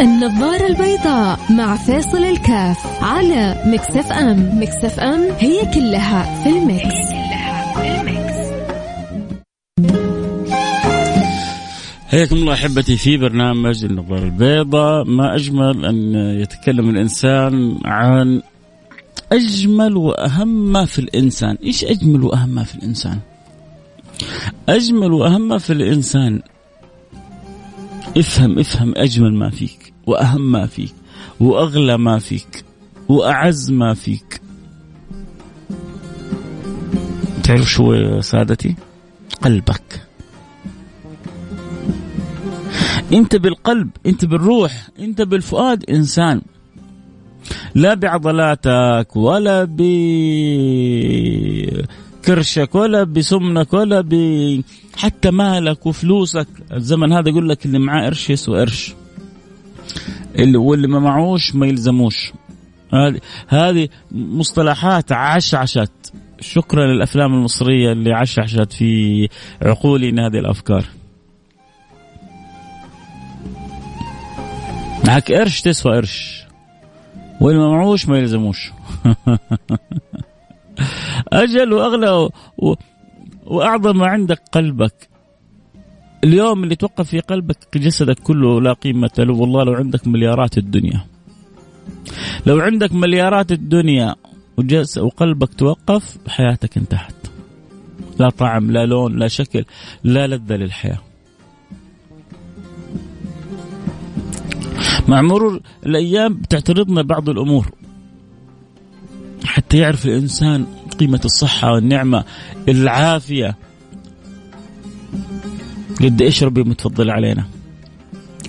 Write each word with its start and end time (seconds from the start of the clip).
النظارة 0.00 0.66
البيضاء 0.66 1.38
مع 1.50 1.76
فاصل 1.76 2.24
الكاف 2.24 3.02
على 3.02 3.62
مكسف 3.66 4.12
أم 4.12 4.62
مكسف 4.62 5.00
أم 5.00 5.20
هي 5.38 5.72
كلها 5.74 6.44
في 6.44 6.50
المكس. 6.50 7.14
حياكم 12.08 12.36
الله 12.36 12.52
أحبتي 12.52 12.96
في 12.96 13.16
برنامج 13.16 13.84
النظارة 13.84 14.24
البيضاء 14.24 15.04
ما 15.04 15.34
أجمل 15.34 15.84
أن 15.84 16.14
يتكلم 16.14 16.90
الإنسان 16.90 17.78
عن 17.84 18.42
أجمل 19.32 19.96
وأهم 19.96 20.72
ما 20.72 20.84
في 20.84 20.98
الإنسان، 20.98 21.56
إيش 21.64 21.84
أجمل 21.84 22.22
وأهم 22.24 22.48
ما 22.48 22.64
في 22.64 22.74
الإنسان؟ 22.74 23.18
أجمل 24.68 25.12
وأهم 25.12 25.48
ما 25.48 25.58
في 25.58 25.72
الإنسان 25.72 26.40
افهم 28.16 28.58
افهم 28.58 28.92
أجمل 28.96 29.34
ما 29.34 29.50
فيك 29.50 29.92
وأهم 30.06 30.52
ما 30.52 30.66
فيك 30.66 30.94
وأغلى 31.40 31.98
ما 31.98 32.18
فيك 32.18 32.64
وأعز 33.08 33.70
ما 33.70 33.94
فيك. 33.94 34.40
تعرف 37.42 37.70
شو 37.70 37.92
يا 37.92 38.20
سادتي؟ 38.20 38.74
قلبك. 39.42 40.06
انت 43.12 43.36
بالقلب 43.36 43.90
انت 44.06 44.24
بالروح 44.24 44.88
انت 44.98 45.22
بالفؤاد 45.22 45.90
إنسان. 45.90 46.42
لا 47.74 47.94
بعضلاتك 47.94 49.16
ولا 49.16 49.64
بكرشك 52.24 52.74
ولا 52.74 53.04
بسمنك 53.04 53.72
ولا 53.72 54.00
ب 54.00 54.14
حتى 54.96 55.30
مالك 55.30 55.86
وفلوسك. 55.86 56.46
الزمن 56.72 57.12
هذا 57.12 57.28
يقول 57.28 57.48
لك 57.48 57.66
اللي 57.66 57.78
معاه 57.78 58.04
قرش 58.04 58.30
يسوى 58.30 58.60
قرش. 58.60 58.94
اللي 60.38 60.58
واللي 60.58 60.88
ما 60.88 60.98
معوش 60.98 61.54
ما 61.54 61.66
يلزموش. 61.66 62.32
هذه 62.92 63.20
هذه 63.48 63.88
مصطلحات 64.12 65.12
عشعشت. 65.12 65.90
شكرا 66.40 66.86
للأفلام 66.86 67.34
المصرية 67.34 67.92
اللي 67.92 68.12
عشعشت 68.12 68.72
في 68.72 69.28
عقولنا 69.62 70.26
هذه 70.26 70.38
الأفكار. 70.38 70.84
معك 75.06 75.32
قرش 75.32 75.60
تسوى 75.60 75.96
قرش. 75.96 76.44
واللي 77.40 77.60
ما 77.60 77.68
معوش 77.68 78.08
ما 78.08 78.18
يلزموش. 78.18 78.72
أجل 81.32 81.72
وأغلى 81.72 82.10
و... 82.10 82.30
و... 82.58 82.74
وأعظم 83.46 83.98
ما 83.98 84.06
عندك 84.06 84.42
قلبك. 84.52 85.08
اليوم 86.24 86.64
اللي 86.64 86.76
توقف 86.76 87.08
في 87.08 87.20
قلبك 87.20 87.78
جسدك 87.78 88.18
كله 88.18 88.60
لا 88.60 88.72
قيمة 88.72 89.10
له 89.18 89.34
والله 89.34 89.64
لو 89.64 89.72
عندك 89.72 90.06
مليارات 90.06 90.58
الدنيا. 90.58 91.00
لو 92.46 92.60
عندك 92.60 92.92
مليارات 92.92 93.52
الدنيا 93.52 94.14
وجس 94.56 94.98
وقلبك 94.98 95.54
توقف 95.54 96.18
حياتك 96.28 96.76
انتهت. 96.76 97.14
لا 98.18 98.30
طعم 98.30 98.70
لا 98.70 98.86
لون 98.86 99.18
لا 99.18 99.28
شكل 99.28 99.64
لا 100.04 100.26
لذة 100.26 100.54
للحياة. 100.54 100.98
مع 105.08 105.22
مرور 105.22 105.60
الأيام 105.86 106.34
بتعترضنا 106.34 107.02
بعض 107.02 107.28
الأمور. 107.28 107.83
يعرف 109.74 110.06
الإنسان 110.06 110.66
قيمة 111.00 111.20
الصحة 111.24 111.72
والنعمة 111.72 112.24
العافية. 112.68 113.56
قد 116.00 116.22
إيش 116.22 116.42
ربي 116.42 116.62
متفضل 116.62 117.10
علينا؟ 117.10 117.44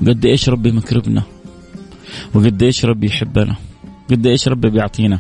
قد 0.02 0.26
إيش 0.26 0.50
ربي 0.50 0.72
مكرمنا؟ 0.72 1.24
وقد 2.34 2.64
إيش 2.64 2.86
ربي 2.86 3.08
يحبنا؟ 3.08 3.56
قد 4.10 4.28
إيش 4.28 4.48
ربي 4.48 4.70
بيعطينا؟ 4.70 5.20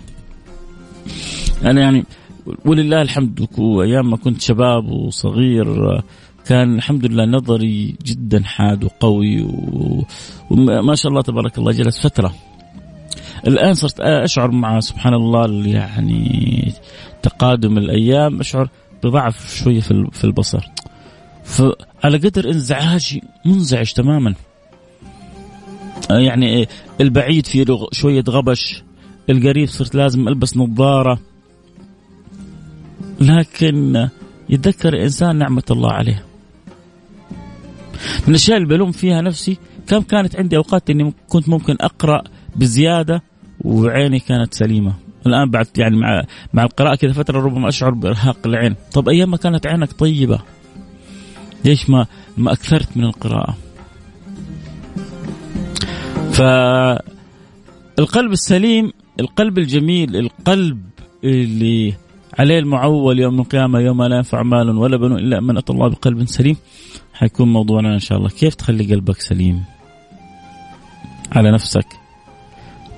أنا 1.63 1.81
يعني 1.81 2.05
ولله 2.65 3.01
الحمد. 3.01 3.47
أيام 3.59 4.09
ما 4.09 4.17
كنت 4.17 4.41
شباب 4.41 4.89
وصغير 4.89 6.01
كان 6.45 6.75
الحمد 6.75 7.05
لله 7.05 7.25
نظري 7.25 7.95
جدا 8.05 8.43
حاد 8.43 8.83
وقوي 8.83 9.47
وما 10.49 10.95
شاء 10.95 11.09
الله 11.09 11.21
تبارك 11.21 11.57
الله 11.57 11.71
جلس 11.71 11.99
فترة. 11.99 12.33
الآن 13.47 13.73
صرت 13.73 13.99
أشعر 13.99 14.51
مع 14.51 14.79
سبحان 14.79 15.13
الله 15.13 15.67
يعني 15.67 16.73
تقادم 17.23 17.77
الأيام 17.77 18.39
أشعر 18.39 18.69
بضعف 19.03 19.55
شوية 19.55 19.79
في 20.11 20.23
البصر. 20.23 20.69
فعلى 21.43 22.17
قدر 22.17 22.49
انزعاجي 22.49 23.23
منزعج 23.45 23.91
تماما. 23.91 24.33
يعني 26.09 26.67
البعيد 27.01 27.45
فيه 27.45 27.65
شوية 27.91 28.23
غبش 28.29 28.83
القريب 29.29 29.67
صرت 29.67 29.95
لازم 29.95 30.27
ألبس 30.27 30.57
نظارة. 30.57 31.19
لكن 33.21 34.09
يتذكر 34.49 34.93
الانسان 34.93 35.35
نعمة 35.35 35.63
الله 35.71 35.91
عليه. 35.91 36.25
من 37.95 38.29
الأشياء 38.29 38.57
اللي 38.57 38.67
بلوم 38.67 38.91
فيها 38.91 39.21
نفسي 39.21 39.57
كم 39.87 40.01
كانت 40.01 40.35
عندي 40.35 40.57
أوقات 40.57 40.89
إني 40.89 41.13
كنت 41.29 41.49
ممكن 41.49 41.75
أقرأ 41.81 42.23
بزيادة 42.55 43.21
وعيني 43.65 44.19
كانت 44.19 44.53
سليمة. 44.53 44.93
الآن 45.27 45.49
بعد 45.49 45.67
يعني 45.77 45.97
مع 45.97 46.23
مع 46.53 46.63
القراءة 46.63 46.95
كذا 46.95 47.13
فترة 47.13 47.41
ربما 47.41 47.69
أشعر 47.69 47.93
بإرهاق 47.93 48.37
العين. 48.45 48.75
طب 48.93 49.09
أيام 49.09 49.31
ما 49.31 49.37
كانت 49.37 49.67
عينك 49.67 49.91
طيبة. 49.91 50.39
ليش 51.65 51.89
ما 51.89 52.05
ما 52.37 52.51
أكثرت 52.51 52.97
من 52.97 53.03
القراءة؟ 53.03 53.57
فالقلب 56.31 57.01
السليم 58.31 58.91
القلب 59.19 59.57
الجميل 59.57 60.15
القلب 60.15 60.81
اللي 61.23 61.93
عليه 62.39 62.59
المعول 62.59 63.19
يوم 63.19 63.39
القيامة 63.39 63.79
يوم 63.79 64.03
لا 64.03 64.15
ينفع 64.15 64.43
مال 64.43 64.69
ولا 64.77 64.97
بنون 64.97 65.19
إلا 65.19 65.39
من 65.39 65.57
أتى 65.57 65.73
الله 65.73 65.89
بقلب 65.89 66.25
سليم. 66.25 66.55
حيكون 67.13 67.53
موضوعنا 67.53 67.93
إن 67.93 67.99
شاء 67.99 68.17
الله. 68.17 68.29
كيف 68.29 68.55
تخلي 68.55 68.93
قلبك 68.93 69.21
سليم؟ 69.21 69.63
على 71.31 71.51
نفسك. 71.51 72.04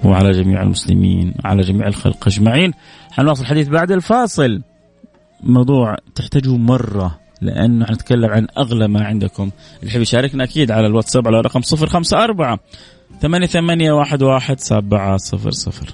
وعلى 0.03 0.31
جميع 0.31 0.62
المسلمين 0.62 1.34
على 1.46 1.62
جميع 1.62 1.88
الخلق 1.88 2.28
أجمعين. 2.28 2.74
حنواصل 3.12 3.41
الحديث 3.41 3.68
بعد 3.68 3.91
الفاصل. 3.91 4.62
موضوع 5.44 5.96
تحتاجه 6.16 6.58
مرة 6.58 7.19
لأنه 7.41 7.85
حنتكلم 7.85 8.30
عن 8.30 8.47
أغلى 8.57 8.88
ما 8.88 9.03
عندكم. 9.03 9.52
اللي 9.80 9.91
يحب 9.91 10.02
يشاركنا 10.02 10.44
أكيد 10.44 10.72
على 10.72 10.88
الواتساب 10.88 11.28
على 11.28 11.41
رقم 11.41 11.62
صفر 11.62 11.88
خمسة 11.88 12.24
أربعة 12.24 12.59
ثمانية 13.22 13.47
ثمانية 13.47 13.91
واحد 13.91 14.24
واحد 14.24 14.59
سبعة 14.59 15.18
صفر 15.18 15.52
صفر. 15.52 15.94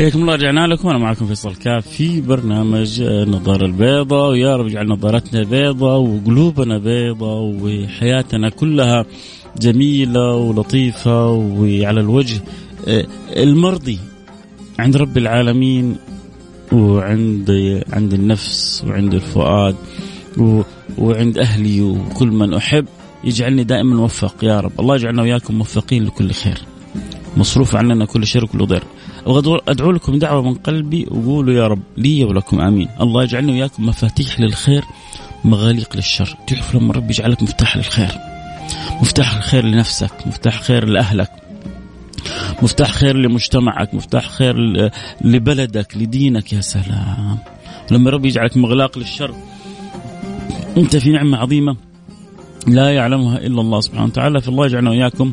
حياكم 0.00 0.20
الله 0.20 0.34
رجعنا 0.34 0.66
لكم. 0.66 0.88
أنا 0.88 0.98
معكم 0.98 1.26
فيصل 1.26 1.54
كاف 1.54 1.86
في 1.88 2.20
برنامج 2.20 3.00
النظاره 3.00 3.66
البيضاء 3.66 4.30
ويا 4.30 4.56
رب 4.56 4.66
يجعل 4.66 4.88
نظارتنا 4.88 5.44
بيضاء 5.44 5.98
وقلوبنا 6.00 6.78
بيضاء 6.78 7.40
وحياتنا 7.62 8.48
كلها 8.48 9.04
جميلة 9.58 10.34
ولطيفة 10.34 11.28
وعلى 11.30 12.00
الوجه 12.00 12.40
آه، 12.88 13.06
المرضي 13.36 13.98
عند 14.78 14.96
رب 14.96 15.18
العالمين 15.18 15.96
وعند 16.72 17.50
عند 17.92 18.14
النفس 18.14 18.84
وعند 18.86 19.14
الفؤاد 19.14 19.76
وعند 20.98 21.38
أهلي 21.38 21.82
وكل 21.82 22.28
من 22.28 22.54
أحب. 22.54 22.86
يجعلني 23.24 23.64
دائما 23.64 23.96
موفق 23.96 24.34
يا 24.44 24.60
رب. 24.60 24.72
الله 24.80 24.94
يجعلنا 24.96 25.22
وياكم 25.22 25.54
موفقين 25.54 26.04
لكل 26.04 26.32
خير. 26.32 26.58
مصروف 27.36 27.76
عننا 27.76 28.04
كل 28.04 28.26
شر 28.26 28.44
وكل 28.44 28.80
ضر 29.28 29.60
أدعو 29.68 29.90
لكم 29.90 30.18
دعوة 30.18 30.42
من 30.42 30.54
قلبي 30.54 31.06
وقولوا 31.10 31.54
يا 31.54 31.66
رب 31.66 31.82
لي 31.96 32.24
ولكم 32.24 32.60
آمين. 32.60 32.88
الله 33.00 33.22
يجعلنا 33.22 33.52
وياكم 33.52 33.86
مفاتيح 33.86 34.40
للخير 34.40 34.84
مغاليق 35.44 35.96
للشر. 35.96 36.36
تعرف 36.46 36.74
لما 36.74 36.92
ربي 36.92 37.14
يجعلك 37.14 37.42
مفتاح 37.42 37.76
للخير. 37.76 38.12
مفتاح 39.02 39.36
الخير 39.36 39.64
لنفسك 39.64 40.12
مفتاح 40.26 40.62
خير 40.62 40.84
لأهلك. 40.84 41.30
مفتاح 42.62 42.90
خير 42.90 43.16
لمجتمعك 43.16 43.94
مفتاح 43.94 44.28
خير 44.28 44.56
لبلدك 45.20 45.96
لدينك 45.96 46.52
يا 46.52 46.60
سلام. 46.60 47.38
لما 47.90 48.10
ربي 48.10 48.28
يجعلك 48.28 48.56
مغلاق 48.56 48.98
للشر 48.98 49.34
أنت 50.76 50.96
في 50.96 51.10
نعمة 51.10 51.38
عظيمة 51.38 51.76
لا 52.66 52.90
يعلمها 52.94 53.38
إلا 53.38 53.60
الله 53.60 53.80
سبحانه 53.80 54.04
وتعالى. 54.04 54.40
فالله 54.40 54.66
يجعلنا 54.66 54.90
وإياكم 54.90 55.32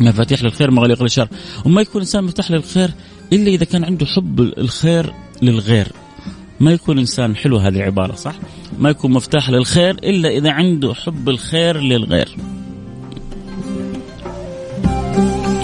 مفاتيح 0.00 0.42
للخير 0.42 0.70
مغاليق 0.70 1.02
للشر 1.02 1.28
وما 1.64 1.82
يكون 1.82 2.00
إنسان 2.00 2.24
مفتاح 2.24 2.50
للخير 2.50 2.90
إلا 3.32 3.48
إذا 3.48 3.64
كان 3.64 3.84
عنده 3.84 4.06
حب 4.06 4.40
الخير 4.40 5.12
للغير 5.42 5.88
ما 6.60 6.72
يكون 6.72 6.98
إنسان 6.98 7.36
حلو 7.36 7.56
هذه 7.56 7.76
العبارة 7.76 8.14
صح؟ 8.14 8.34
ما 8.78 8.90
يكون 8.90 9.12
مفتاح 9.12 9.50
للخير 9.50 9.90
إلا 9.90 10.28
إذا 10.28 10.50
عنده 10.50 10.94
حب 10.94 11.28
الخير 11.28 11.80
للغير. 11.80 12.36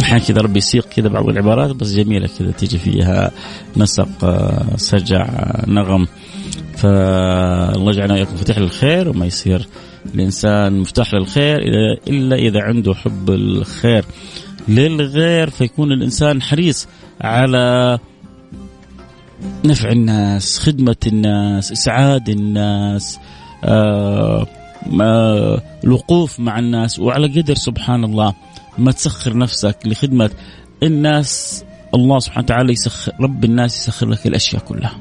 أحيانا 0.03 0.25
كذا 0.25 0.41
ربي 0.41 0.59
يسيق 0.59 0.89
كذا 0.89 1.09
بعض 1.09 1.29
العبارات 1.29 1.77
بس 1.77 1.93
جميلة 1.93 2.29
كذا 2.39 2.51
تيجي 2.51 2.79
فيها 2.79 3.31
نسق 3.77 4.25
آه، 4.25 4.77
سجع 4.77 5.29
نغم 5.67 6.07
فالله 6.77 7.93
يجعلنا 7.93 8.15
وياكم 8.15 8.35
مفتاح 8.35 8.59
للخير 8.59 9.09
وما 9.09 9.27
يصير 9.27 9.67
الإنسان 10.15 10.81
مفتاح 10.81 11.15
للخير 11.15 11.59
الا 12.09 12.37
إذا 12.37 12.61
عنده 12.63 12.95
حب 12.95 13.31
الخير. 13.31 14.05
للغير 14.69 15.51
فيكون 15.51 15.93
الإنسان 15.93 16.43
حريص 16.43 16.89
على 17.21 17.99
نفع 19.65 19.91
الناس 19.91 20.59
خدمة 20.59 20.97
الناس 21.07 21.73
إسعاد 21.73 22.29
الناس 22.29 23.19
آه 23.65 24.47
الوقوف 25.85 26.41
مع 26.41 26.59
الناس. 26.59 26.99
وعلى 26.99 27.41
قدر 27.41 27.55
سبحان 27.55 28.05
الله 28.05 28.35
ما 28.79 28.93
تسخر 28.93 29.37
نفسك 29.37 29.77
لخدمة 29.85 30.31
الناس 30.83 31.65
الله 31.95 32.19
سبحانه 32.19 32.45
وتعالى 32.45 32.73
يسخر 32.73 33.13
رب 33.21 33.45
الناس 33.45 33.79
يسخر 33.79 34.09
لك 34.09 34.27
الأشياء 34.27 34.63
كلها. 34.63 34.95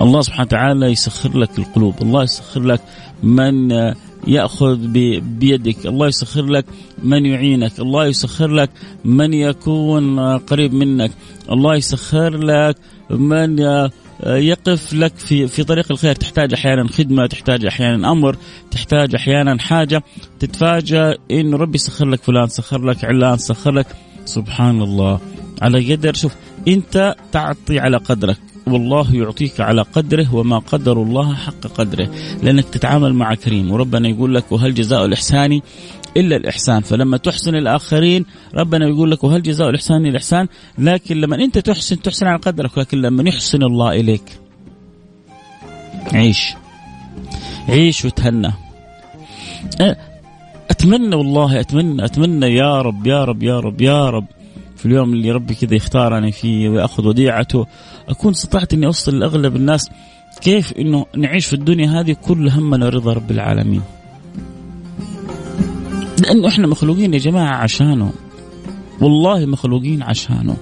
الله 0.00 0.20
سبحانه 0.22 0.46
وتعالى 0.46 0.86
يسخر 0.86 1.38
لك 1.38 1.58
القلوب 1.58 2.02
الله 2.02 2.22
يسخر 2.22 2.60
لك 2.60 2.80
من 3.22 3.70
يأخذ 4.26 4.76
بيدك، 5.20 5.86
الله 5.86 6.06
يسخر 6.06 6.46
لك 6.46 6.64
من 7.02 7.26
يعينك، 7.26 7.80
الله 7.80 8.06
يسخر 8.06 8.50
لك 8.50 8.70
من 9.04 9.34
يكون 9.34 10.20
قريب 10.36 10.74
منك، 10.74 11.10
الله 11.50 11.76
يسخر 11.76 12.36
لك 12.36 12.76
من 13.10 13.58
يقف 14.26 14.92
لك 14.92 15.16
في 15.16 15.46
في 15.46 15.64
طريق 15.64 15.86
الخير. 15.90 16.14
تحتاج 16.14 16.52
أحيانا 16.54 16.88
خدمة 16.88 17.26
تحتاج 17.26 17.66
أحيانا 17.66 18.12
أمر 18.12 18.36
تحتاج 18.70 19.14
أحيانا 19.14 19.58
حاجة. 19.58 20.02
تتفاجأ 20.40 21.16
انه 21.30 21.56
ربي 21.56 21.78
سخر 21.78 22.08
لك 22.08 22.22
فلان 22.22 22.48
سخر 22.48 22.84
لك 22.84 23.04
علان 23.04 23.38
سخر 23.38 23.72
لك. 23.72 23.86
سبحان 24.24 24.82
الله. 24.82 25.20
على 25.62 25.92
قدر 25.94 26.14
شوف 26.14 26.34
أنت 26.68 27.14
تعطي 27.32 27.78
على 27.78 27.96
قدرك. 27.96 28.38
والله 28.66 29.14
يعطيك 29.16 29.60
على 29.60 29.82
قدره 29.82 30.34
وما 30.34 30.58
قدر 30.58 31.02
الله 31.02 31.34
حق 31.34 31.60
قدره. 31.60 32.10
لأنك 32.42 32.64
تتعامل 32.64 33.14
مع 33.14 33.34
كريم. 33.34 33.70
وربنا 33.70 34.08
يقول 34.08 34.34
لك 34.34 34.52
وهل 34.52 34.74
جزاء 34.74 35.04
الإحسان 35.04 35.60
إلا 36.16 36.36
الإحسان. 36.36 36.80
فلما 36.80 37.16
تحسن 37.16 37.54
الآخرين 37.54 38.24
ربنا 38.54 38.88
يقول 38.88 39.10
لك 39.10 39.24
وهل 39.24 39.42
جزاء 39.42 39.68
الإحسان 39.68 40.00
إلا 40.00 40.08
الإحسان. 40.08 40.48
لكن 40.78 41.20
لما 41.20 41.36
أنت 41.36 41.58
تحسن 41.58 42.02
تحسن 42.02 42.26
على 42.26 42.38
قدرك. 42.38 42.78
لكن 42.78 43.02
لما 43.02 43.28
يحسن 43.28 43.62
الله 43.62 43.92
إليك 43.92 44.40
عيش. 46.12 46.54
عيش 47.68 48.04
وتهنى. 48.04 48.52
أتمنى 50.70 51.16
والله 51.16 51.60
أتمنى 51.60 52.04
أتمنى 52.04 52.46
يا 52.46 52.82
رب 52.82 53.06
يا 53.06 53.24
رب 53.24 53.42
يا 53.42 53.60
رب 53.60 53.80
يا 53.80 54.10
رب. 54.10 54.26
في 54.82 54.88
اليوم 54.88 55.12
اللي 55.12 55.30
ربي 55.30 55.54
كذا 55.54 55.74
يختارني 55.74 56.32
فيه 56.32 56.68
ويأخذ 56.68 57.06
وديعته 57.06 57.66
أكون 58.08 58.32
استطعت 58.32 58.72
إني 58.72 58.86
أوصل 58.86 59.18
لأغلب 59.18 59.56
الناس 59.56 59.90
كيف 60.40 60.72
إنه 60.72 61.06
نعيش 61.16 61.46
في 61.46 61.52
الدنيا 61.52 62.00
هذه 62.00 62.16
كل 62.22 62.48
همنا 62.48 62.88
رضا 62.88 63.12
رب 63.12 63.30
العالمين. 63.30 63.82
لأنه 66.22 66.48
إحنا 66.48 66.66
مخلوقين 66.66 67.14
يا 67.14 67.18
جماعة 67.18 67.56
عشانه. 67.56 68.12
والله 69.00 69.46
مخلوقين 69.46 70.02
عشانه. 70.02 70.56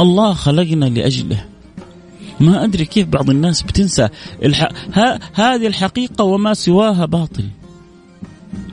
الله 0.00 0.32
خلقنا 0.32 0.84
لأجله. 0.84 1.44
ما 2.40 2.64
أدري 2.64 2.84
كيف 2.84 3.08
بعض 3.08 3.30
الناس 3.30 3.62
بتنسى 3.62 4.08
الح... 4.42 4.68
ها... 4.92 5.18
هذه 5.32 5.66
الحقيقة 5.66 6.24
وما 6.24 6.54
سواها 6.54 7.06
باطل. 7.06 7.44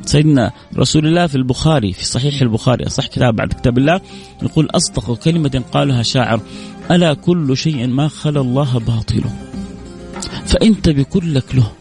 سيدنا 0.05 0.51
رسول 0.77 1.07
الله 1.07 1.27
في 1.27 1.35
البخاري 1.35 1.93
في 1.93 2.05
صحيح 2.05 2.41
البخاري 2.41 2.87
أصح 2.87 3.07
كتاب 3.07 3.35
بعد 3.35 3.53
كتاب 3.53 3.77
الله 3.77 4.01
يقول 4.43 4.67
أصدق 4.71 5.13
كلمة 5.13 5.63
قالها 5.71 6.03
شاعر 6.03 6.41
ألا 6.91 7.13
كل 7.13 7.57
شيء 7.57 7.87
ما 7.87 8.07
خلا 8.07 8.41
الله 8.41 8.79
باطل 8.79 9.23
فأنت 10.45 10.89
بكل 10.89 11.33
لك 11.33 11.55
له. 11.55 11.71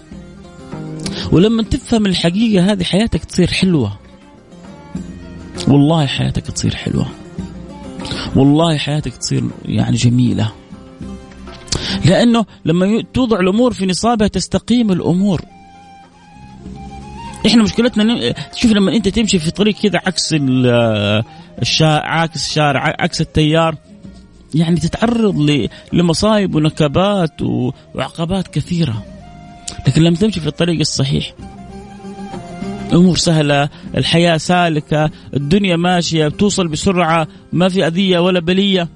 ولما 1.32 1.62
تفهم 1.62 2.06
الحقيقة 2.06 2.72
هذه 2.72 2.84
حياتك 2.84 3.24
تصير 3.24 3.46
حلوة. 3.46 3.98
والله 5.68 6.06
حياتك 6.06 6.46
تصير 6.46 6.74
حلوة. 6.74 7.06
والله 8.36 8.76
حياتك 8.76 9.16
تصير 9.16 9.44
يعني 9.64 9.96
جميلة. 9.96 10.52
لأنه 12.04 12.44
لما 12.64 13.02
توضع 13.14 13.40
الأمور 13.40 13.72
في 13.72 13.86
نصابها 13.86 14.28
تستقيم 14.28 14.92
الأمور. 14.92 15.40
إحنا 17.46 17.62
مشكلتنا 17.62 18.34
شوف 18.54 18.72
لما 18.72 18.96
أنت 18.96 19.08
تمشي 19.08 19.38
في 19.38 19.50
طريق 19.50 19.74
كذا 19.74 20.00
عكس 20.06 20.34
الشارع 21.62 22.20
عكس 22.20 22.36
الشارع 22.36 22.96
عكس 22.98 23.20
التيار 23.20 23.76
يعني 24.54 24.76
تتعرض 24.76 25.68
لمصايب 25.92 26.54
ونكبات 26.54 27.42
وعقبات 27.94 28.48
كثيرة. 28.48 29.04
لكن 29.86 30.02
لما 30.02 30.16
تمشي 30.16 30.40
في 30.40 30.46
الطريق 30.46 30.80
الصحيح 30.80 31.34
امور 32.92 33.16
سهلة 33.16 33.68
الحياة 33.96 34.36
سالكة 34.36 35.10
الدنيا 35.34 35.76
ماشية 35.76 36.28
بتوصل 36.28 36.68
بسرعة 36.68 37.28
ما 37.52 37.68
في 37.68 37.86
أذية 37.86 38.18
ولا 38.18 38.40
بلية. 38.40 38.88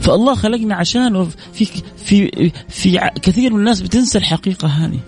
فالله 0.00 0.34
خلقنا 0.34 0.74
عشانه 0.74 1.28
في 1.52 1.64
في 1.96 2.50
في 2.68 3.10
كثير 3.22 3.52
من 3.52 3.58
الناس 3.58 3.80
بتنسى 3.80 4.18
الحقيقة 4.18 4.68
هذه. 4.68 5.00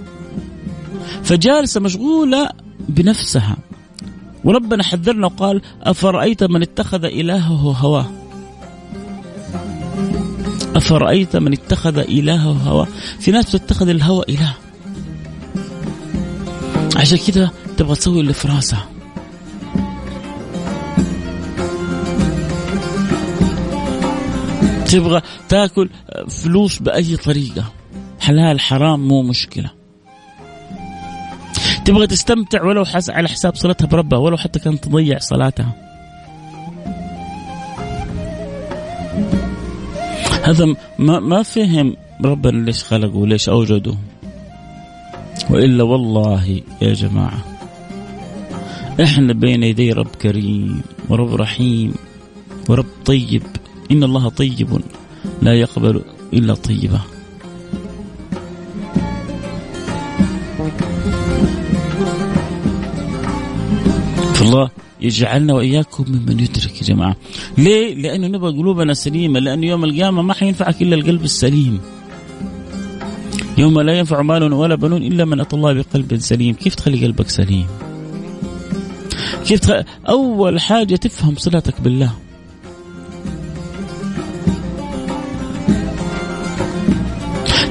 فجالسة 1.23 1.81
مشغولة 1.81 2.49
بنفسها. 2.89 3.57
وربنا 4.45 4.83
حذرنا 4.83 5.27
وقال 5.27 5.63
أفرأيت 5.83 6.45
من 6.45 6.63
اتخذ 6.63 7.05
إلهه 7.05 7.77
هواه؟ 7.81 8.11
أفرأيت 10.77 11.37
من 11.37 11.53
اتخذ 11.53 11.99
إلهه 11.99 12.53
هواه؟ 12.53 12.87
في 13.21 13.31
ناس 13.31 13.53
تتخذ 13.53 13.89
الهوى 13.89 14.25
إله. 14.29 14.55
عشان 16.97 17.19
كذا 17.19 17.51
تبغى 17.77 17.95
تسوي 17.95 18.21
اللي 18.21 18.33
في 18.33 18.49
راسها. 18.49 18.89
تبغى 24.87 25.23
تاكل 25.49 25.91
فلوس 26.29 26.79
بأي 26.79 27.17
طريقة. 27.17 27.73
حلال 28.21 28.61
حرام 28.61 29.09
مو 29.09 29.23
مشكلة. 29.23 29.82
تبغى 31.85 32.07
تستمتع 32.07 32.65
ولو 32.65 32.85
حس 32.85 33.11
على 33.11 33.29
حساب 33.29 33.57
صلتها 33.57 33.87
بربها 33.87 34.19
ولو 34.19 34.37
حتى 34.37 34.59
كانت 34.59 34.85
تضيع 34.85 35.19
صلاتها. 35.19 35.73
هذا 40.45 40.67
ما 40.99 41.21
ما 41.21 41.43
فهم 41.43 41.97
ربنا 42.25 42.65
ليش 42.65 42.85
خلقه 42.85 43.17
وليش 43.17 43.49
أوجده. 43.49 43.95
وإلا 45.51 45.85
والله 45.85 46.61
يا 46.83 46.93
جماعة 46.93 47.39
إحنا 49.03 49.33
بين 49.33 49.63
يدي 49.63 49.93
رب 49.93 50.07
كريم 50.07 50.83
ورب 51.09 51.35
رحيم 51.35 51.95
ورب 52.69 52.87
طيب. 53.05 53.43
إن 53.91 54.05
الله 54.05 54.29
طيب 54.29 54.81
لا 55.43 55.55
يقبل 55.55 56.03
إلا 56.33 56.55
طيبه. 56.55 57.01
فالله 64.43 64.71
يجعلنا 65.01 65.55
وإياكم 65.55 66.05
ممن 66.09 66.41
يدرك 66.41 66.83
يا 66.83 66.87
جماعة. 66.87 67.17
ليه؟ 67.59 67.95
لأنه 67.95 68.27
نبغى 68.27 68.53
قلوبنا 68.59 68.95
سليمة، 68.95 69.41
لأنه 69.41 69.67
يوم 69.67 69.85
القيامة 69.85 70.23
ما 70.23 70.35
حينفعك 70.35 70.83
إلا 70.83 70.95
القلب 70.97 71.25
السليم. 71.25 71.81
يوم 73.59 73.81
لا 73.81 73.99
ينفع 73.99 74.23
مال 74.23 74.53
ولا 74.53 74.75
بنون 74.75 75.03
إلا 75.03 75.25
من 75.25 75.41
أتى 75.41 75.57
الله 75.57 75.73
بقلب 75.73 76.17
سليم، 76.17 76.55
كيف 76.55 76.75
تخلي 76.75 77.07
قلبك 77.07 77.29
سليم؟ 77.29 77.67
كيف 79.47 79.61
تخ... 79.61 79.71
أول 80.09 80.61
حاجة 80.61 80.97
تفهم 80.97 81.37
صلتك 81.37 81.81
بالله. 81.81 82.13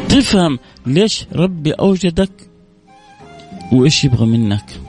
تفهم 0.09 0.59
ليش 0.85 1.25
ربي 1.35 1.71
أوجدك 1.71 2.31
وإيش 3.71 4.03
يبغى 4.03 4.25
منك. 4.25 4.80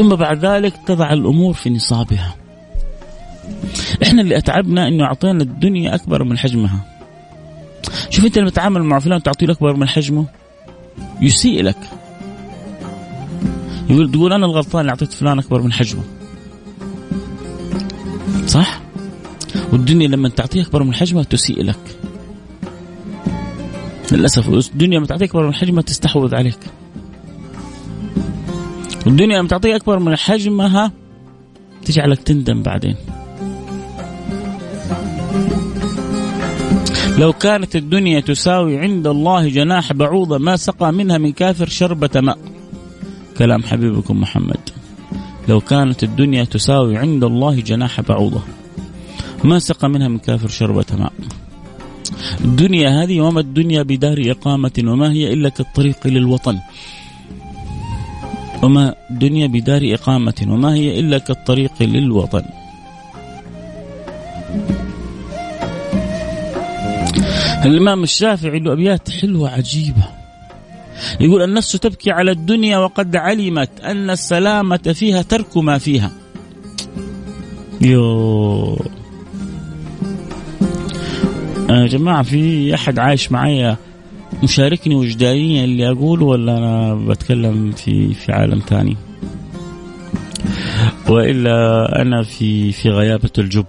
ثم 0.00 0.16
بعد 0.16 0.44
ذلك 0.46 0.74
تضع 0.86 1.12
الأمور 1.12 1.54
في 1.54 1.70
نصابها. 1.70 2.34
إحنا 4.02 4.22
اللي 4.22 4.38
أتعبنا 4.38 4.88
إنه 4.88 5.04
أعطينا 5.04 5.42
الدنيا 5.42 5.94
أكبر 5.94 6.24
من 6.24 6.38
حجمها. 6.38 6.80
شوف 8.10 8.24
أنت 8.24 8.38
لما 8.38 8.50
تتعامل 8.50 8.82
مع 8.82 8.98
فلان 8.98 9.22
تعطيه 9.22 9.50
أكبر 9.50 9.76
من 9.76 9.88
حجمه 9.88 10.26
يسيء 11.20 11.62
لك. 11.62 11.76
يقول 13.90 14.10
تقول 14.10 14.32
أنا 14.32 14.46
الغلطان 14.46 14.80
اللي 14.80 14.90
أعطيت 14.90 15.12
فلان 15.12 15.38
أكبر 15.38 15.62
من 15.62 15.72
حجمه. 15.72 16.02
صح؟ 18.46 18.80
والدنيا 19.72 20.08
لما 20.08 20.28
تعطيه 20.28 20.62
أكبر 20.62 20.82
من 20.82 20.94
حجمها 20.94 21.22
تسيء 21.22 21.62
لك. 21.62 21.96
للأسف 24.12 24.48
الدنيا 24.48 24.98
لما 24.98 25.06
تعطيك 25.06 25.30
أكبر 25.30 25.46
من 25.46 25.54
حجمها 25.54 25.82
تستحوذ 25.82 26.34
عليك. 26.34 26.58
والدنيا 29.06 29.38
لما 29.38 29.48
تعطيك 29.48 29.74
أكبر 29.74 29.98
من 29.98 30.16
حجمها 30.16 30.92
تجعلك 31.84 32.22
تندم 32.22 32.62
بعدين. 32.62 32.96
لو 37.18 37.32
كانت 37.32 37.76
الدنيا 37.76 38.20
تساوي 38.20 38.78
عند 38.78 39.06
الله 39.06 39.48
جناح 39.48 39.92
بعوضة 39.92 40.38
ما 40.38 40.56
سقى 40.56 40.92
منها 40.92 41.18
من 41.18 41.32
كافر 41.32 41.68
شربة 41.68 42.20
ماء. 42.20 42.38
كلام 43.38 43.62
حبيبكم 43.62 44.20
محمد. 44.20 44.60
لو 45.48 45.60
كانت 45.60 46.02
الدنيا 46.02 46.44
تساوي 46.44 46.96
عند 46.96 47.24
الله 47.24 47.60
جناح 47.60 48.00
بعوضة 48.00 48.42
ما 49.44 49.58
سقى 49.58 49.88
منها 49.88 50.08
من 50.08 50.18
كافر 50.18 50.48
شربة 50.48 50.84
ماء. 50.98 51.12
الدنيا 52.40 53.02
هذه 53.02 53.20
وما 53.20 53.40
الدنيا 53.40 53.82
بدار 53.82 54.22
إقامة 54.26 54.82
وما 54.84 55.12
هي 55.12 55.32
إلا 55.32 55.48
كالطريق 55.48 56.06
للوطن. 56.06 56.58
وما 58.62 58.94
الدنيا 59.10 59.46
بدار 59.46 59.80
إقامة 59.84 60.34
وما 60.48 60.74
هي 60.74 61.00
إلا 61.00 61.18
كالطريق 61.18 61.72
للوطن. 61.80 62.42
الإمام 67.64 68.02
الشافعي 68.02 68.58
له 68.58 68.72
أبيات 68.72 69.10
حلوة 69.10 69.50
عجيبة. 69.50 70.04
يقول 71.20 71.42
النفس 71.42 71.72
تبكي 71.72 72.10
على 72.10 72.30
الدنيا 72.30 72.78
وقد 72.78 73.16
علمت 73.16 73.80
أن 73.80 74.10
السلامة 74.10 74.76
فيها 74.94 75.22
ترك 75.22 75.56
ما 75.56 75.78
فيها. 75.78 76.10
يو 77.80 78.78
يا 81.70 81.86
جماعة 81.86 82.22
في 82.22 82.74
أحد 82.74 82.98
عايش 82.98 83.32
معايا 83.32 83.76
مشاركني 84.42 84.94
وجدانيا 84.94 85.64
اللي 85.64 85.90
أقوله 85.90 86.24
ولا 86.24 86.58
أنا 86.58 86.94
بتكلم 86.94 87.72
في 87.72 88.14
في 88.14 88.32
عالم 88.32 88.62
ثاني 88.68 88.96
وإلا 91.08 92.02
أنا 92.02 92.22
في 92.22 92.72
في 92.72 92.90
غيابة 92.90 93.30
الجب. 93.38 93.66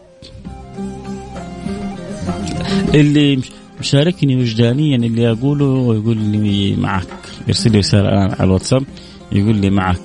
اللي 2.94 3.40
مشاركني 3.80 4.36
وجدانيا 4.36 4.96
اللي 4.96 5.32
أقوله 5.32 5.66
ويقول 5.66 6.18
لي 6.18 6.76
معك. 6.76 7.08
يرسل 7.48 7.72
لي 7.72 7.80
رسالة 7.80 8.10
الان 8.10 8.32
على 8.32 8.44
الواتساب 8.44 8.84
يقول 9.32 9.56
لي 9.56 9.70
معك. 9.70 10.02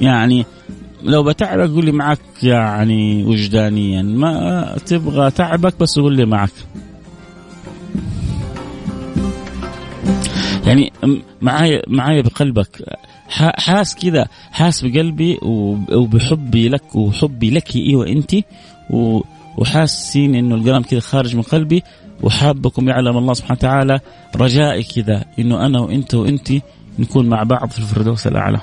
يعني 0.00 0.44
لو 1.02 1.22
بتعبك 1.22 1.70
قول 1.70 1.84
لي 1.84 1.92
معك 1.92 2.18
يعني 2.42 3.24
وجدانيا 3.24 4.02
ما 4.02 4.76
تبغى 4.86 5.30
تعبك 5.30 5.74
بس 5.80 5.98
قول 5.98 6.16
لي 6.16 6.24
معك. 6.24 6.52
يعني 10.70 10.92
معايا 11.42 11.82
معايا 11.88 12.22
بقلبك. 12.22 12.98
حاس 13.58 13.94
كذا. 13.94 14.26
حاس 14.52 14.84
بقلبي 14.84 15.38
وبحبي 15.92 16.68
لك 16.68 16.96
وحبي 16.96 17.50
لك 17.50 17.76
أيوه 17.76 18.06
انت 18.06 18.34
وحاسين 19.58 20.34
إنه 20.34 20.54
الكلام 20.54 20.82
كذا 20.82 21.00
خارج 21.00 21.36
من 21.36 21.42
قلبي. 21.42 21.82
وحابكم 22.22 22.88
يعلم 22.88 23.18
الله 23.18 23.34
سبحانه 23.34 23.58
وتعالى 23.58 24.00
رجائي 24.36 24.82
كذا 24.82 25.24
إنه 25.38 25.66
أنا 25.66 25.80
وإنت 25.80 26.14
وانت 26.14 26.52
نكون 26.98 27.28
مع 27.28 27.42
بعض 27.42 27.70
في 27.70 27.78
الفردوس 27.78 28.26
الأعلى. 28.26 28.60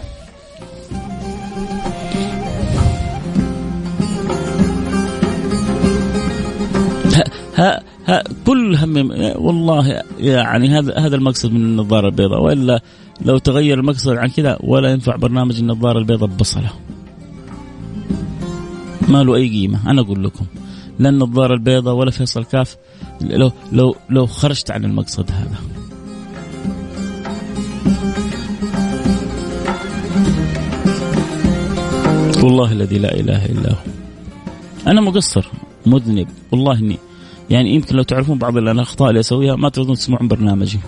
ها 7.56 7.84
كل 8.46 8.76
هم 8.76 9.12
والله 9.36 10.02
يعني 10.20 10.70
هذا 10.70 10.98
هذا 11.00 11.16
المقصد 11.16 11.52
من 11.52 11.62
النظارة 11.62 12.08
البيضاء. 12.08 12.44
وإلا 12.44 12.82
لو 13.22 13.38
تغير 13.38 13.80
المقصد 13.80 14.16
عن 14.16 14.28
كذا 14.28 14.58
ولا 14.60 14.92
ينفع 14.92 15.16
برنامج 15.16 15.60
النظارة 15.60 16.00
البيضاء 16.00 16.30
ببصلة. 16.30 16.70
ما 19.08 19.24
له 19.24 19.36
أي 19.36 19.50
قيمة 19.50 19.92
أنا 19.92 20.02
أقول 20.02 20.24
لكم. 20.24 20.46
لا 21.00 21.10
النظارة 21.10 21.54
البيضاء 21.54 21.96
ولا 21.96 22.12
فيصل 22.12 22.44
كاف. 22.44 22.78
لو 23.22 23.52
لو 23.72 23.96
لو 24.10 24.26
خرجت 24.26 24.72
عن 24.72 24.86
المقصد 24.86 25.32
هذا. 25.32 25.58
والله 32.44 32.72
الذي 32.72 33.00
لا 33.00 33.20
إله 33.20 33.46
إلا 33.46 33.72
هو. 33.72 33.78
أنا 34.88 35.02
مقصر 35.02 35.46
مذنب. 35.86 36.28
والله 36.52 36.80
إني 36.80 36.98
يعني 37.50 37.76
يمكن 37.76 37.96
لو 37.96 38.04
تعرفون 38.04 38.38
بعض 38.38 38.58
الأخطاء 38.58 39.10
اللي 39.10 39.20
أسويها 39.20 39.56
ما 39.56 39.70
ترضون 39.70 39.96
تسمعون 39.96 40.28
برنامجي. 40.28 40.80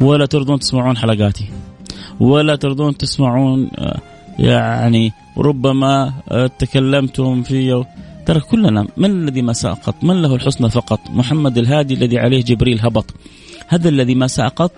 ولا 0.00 0.26
ترضون 0.26 0.58
تسمعون 0.58 0.96
حلقاتي. 0.96 1.48
ولا 2.20 2.56
ترضون 2.56 2.96
تسمعون 2.96 3.70
آه، 3.78 4.00
يعني 4.38 5.12
ربما 5.38 6.12
آه، 6.28 6.46
تكلمتم 6.46 7.42
في 7.42 7.84
ترى 8.26 8.40
كلنا 8.40 8.86
من 8.96 9.10
الذي 9.10 9.42
ما 9.42 9.52
سقط 9.52 10.04
من 10.04 10.22
له 10.22 10.34
الحسنى 10.34 10.70
فقط؟ 10.70 11.00
محمد 11.10 11.58
الهادي 11.58 11.94
الذي 11.94 12.18
عليه 12.18 12.42
جبريل 12.42 12.80
هبط. 12.80 13.14
هذا 13.68 13.88
الذي 13.88 14.14
ما 14.14 14.26
سقط 14.26 14.72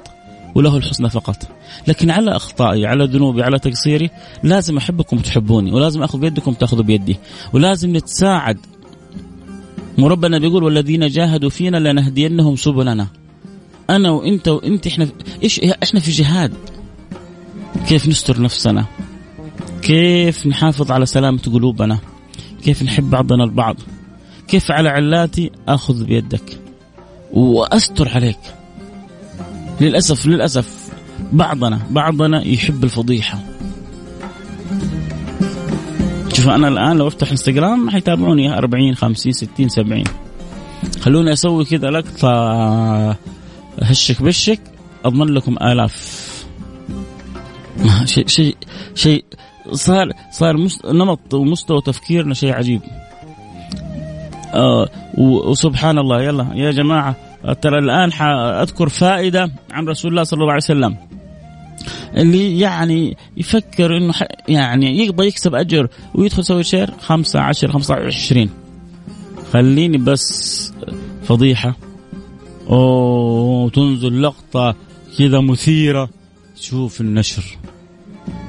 وله 0.54 0.76
الحسنى 0.76 1.10
فقط. 1.10 1.48
لكن 1.88 2.10
على 2.10 2.36
أخطائي 2.36 2.86
على 2.86 3.04
ذنوبي 3.04 3.42
على 3.42 3.58
تقصيري 3.58 4.10
لازم 4.42 4.76
أحبكم 4.76 5.16
وتحبوني 5.16 5.72
ولازم 5.72 6.02
أخذ 6.02 6.18
بيدكم 6.18 6.52
تأخذوا 6.52 6.84
بيدي 6.84 7.16
ولازم 7.52 7.96
نتساعد 7.96 8.58
وربنا 9.98 10.38
بيقول 10.38 10.64
والذين 10.64 11.06
جاهدوا 11.06 11.50
فينا 11.50 11.76
لنهدينهم 11.76 12.56
سبلنا. 12.56 13.06
أنا 13.90 14.10
وأنت 14.10 14.48
وأنت 14.48 14.86
إحنا 14.86 15.08
إيش 15.42 15.60
إحنا 15.60 16.00
في 16.00 16.10
جهاد. 16.10 16.52
كيف 17.88 18.08
نستر 18.08 18.42
نفسنا؟ 18.42 18.84
كيف 19.82 20.46
نحافظ 20.46 20.90
على 20.90 21.06
سلامة 21.06 21.42
قلوبنا؟ 21.52 21.98
كيف 22.64 22.82
نحب 22.82 23.10
بعضنا 23.10 23.44
البعض؟ 23.44 23.76
كيف 24.48 24.70
على 24.70 24.88
علاتي 24.88 25.50
آخذ 25.68 26.04
بيدك؟ 26.04 26.60
وأستر 27.32 28.08
عليك. 28.08 28.38
للاسف 29.80 30.26
للأسف 30.26 30.88
بعضنا 31.32 31.80
بعضنا 31.90 32.46
يحب 32.46 32.84
الفضيحة. 32.84 33.55
شوف 36.36 36.48
أنا 36.48 36.68
الآن 36.68 36.96
لو 36.98 37.08
أفتح 37.08 37.30
إنستغرام 37.30 37.90
حيتابعوني 37.90 38.58
40 38.58 38.94
50 38.94 39.32
60 39.32 39.68
70 39.68 40.04
خلوني 41.00 41.32
أسوي 41.32 41.64
كذا 41.64 41.90
لقطه 41.90 43.16
هشك 43.82 44.22
بشك 44.22 44.60
أضمن 45.04 45.26
لكم 45.26 45.56
آلاف. 45.62 46.26
شيء 48.04 48.26
شيء 48.26 48.56
شيء 48.94 49.24
صار 49.72 50.12
صار 50.30 50.68
نمط 50.84 51.34
ومستوى 51.34 51.80
تفكيرنا 51.80 52.34
شيء 52.34 52.52
عجيب. 52.52 52.80
آه 54.54 54.88
وسبحان 55.18 55.98
الله. 55.98 56.22
يلا 56.22 56.48
يا 56.54 56.70
جماعة 56.70 57.16
ترى 57.62 57.78
الآن 57.78 58.12
أذكر 58.62 58.88
فائدة 58.88 59.50
عن 59.72 59.88
رسول 59.88 60.10
الله 60.10 60.22
صلى 60.22 60.40
الله 60.40 60.52
عليه 60.52 60.62
وسلم. 60.62 60.96
اللي 62.16 62.60
يعني 62.60 63.16
يفكر 63.36 63.96
إنه 63.96 64.14
يعني 64.48 64.98
يقدر 64.98 65.24
يكسب 65.24 65.54
أجر 65.54 65.88
ويدخل 66.14 66.40
يسوي 66.40 66.64
شير 66.64 66.90
خمسة 67.00 67.40
عشر 67.40 67.72
خمسة 67.72 67.94
عشرين 67.94 68.50
خليني 69.52 69.98
بس 69.98 70.72
فضيحة. 71.24 71.76
أوه 72.70 73.70
تنزل 73.70 74.22
لقطة 74.22 74.74
كذا 75.18 75.40
مثيرة. 75.40 76.10
شوف 76.60 77.00
النشر. 77.00 77.58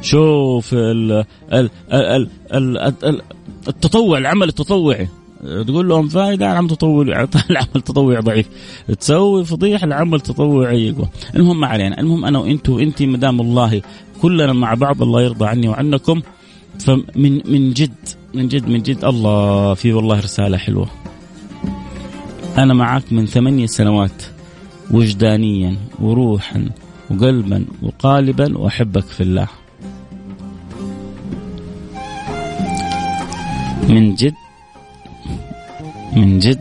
شوف 0.02 0.74
ال 0.74 1.26
ال 1.54 1.70
ال 1.94 2.30
ال 2.54 3.22
التطوع 3.68 4.18
العمل 4.18 4.50
التطوعي. 4.50 5.08
تقول 5.44 5.90
لهم 5.90 6.08
فائدة 6.08 6.52
العمل 6.52 6.72
التطوعي 6.72 7.28
العمل 7.50 7.68
التطوعي 7.76 8.18
ضعيف. 8.22 8.48
تسوي 9.00 9.46
فضيحة 9.46 9.86
العمل 9.86 10.16
التطوعي 10.16 10.88
يقوى. 10.88 11.08
المهم 11.36 11.60
ما 11.60 11.68
علينا. 11.68 12.00
المهم 12.00 12.26
أنا 12.26 12.40
وأنت 12.40 12.70
وأنت 12.70 13.04
مدام 13.04 13.42
الله 13.42 13.82
كلنا 14.22 14.54
مع 14.54 14.74
بعض 14.74 15.02
الله 15.02 15.22
يرضى 15.22 15.46
عني 15.46 15.68
وعنكم. 15.68 16.22
فمن 16.80 17.52
من 17.52 17.74
جد 17.74 17.94
من 18.34 18.48
جد 18.48 18.70
من 18.70 18.82
جد 18.82 19.06
الله 19.06 19.74
في 19.74 19.94
والله 19.94 20.20
رسالة 20.20 20.58
حلوة. 20.58 20.88
أنا 22.58 22.74
معك 22.74 23.14
من 23.14 23.26
ثمانية 23.26 23.66
سنوات 23.66 24.24
وجدانيا 24.92 25.76
وروحا 26.00 26.70
وقلبا 27.10 27.66
وقالبا 27.82 28.58
وأحبك 28.58 29.06
في 29.06 29.24
الله. 29.24 29.48
من 33.90 34.16
جد 34.16 34.47
من 36.18 36.40
جد 36.40 36.60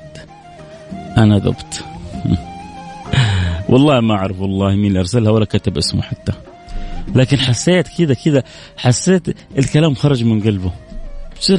أنا 1.17 1.39
ذبت. 1.39 1.85
والله 3.69 4.01
ما 4.01 4.15
أعرف 4.15 4.41
والله 4.41 4.77
مين 4.77 4.87
اللي 4.87 4.99
أرسلها 4.99 5.31
ولا 5.31 5.45
كتب 5.45 5.77
اسمه 5.77 6.03
حتى. 6.03 6.33
لكن 7.15 7.39
حسيت 7.39 7.89
كذا 7.99 8.15
كذا 8.15 8.43
حسيت 8.77 9.23
الكلام 9.59 9.95
خرج 9.95 10.25
من 10.25 10.43
قلبه. 10.43 10.71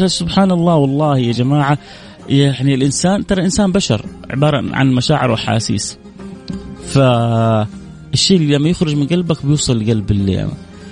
سبحان 0.06 0.52
الله 0.52 0.76
والله 0.76 1.18
يا 1.18 1.32
جماعة 1.32 1.78
يعني 2.30 2.74
الإنسان 2.74 3.26
ترى 3.26 3.40
الإنسان 3.40 3.72
بشر 3.72 4.06
عبارة 4.30 4.76
عن 4.76 4.94
مشاعر 4.94 5.32
وحاسيس. 5.32 5.98
فالشيء 6.88 8.38
اللي 8.38 8.56
لما 8.56 8.70
يخرج 8.70 8.96
من 8.96 9.08
قلبك 9.08 9.46
بيوصل 9.46 9.80
لقلب 9.80 10.12
اللي 10.12 10.50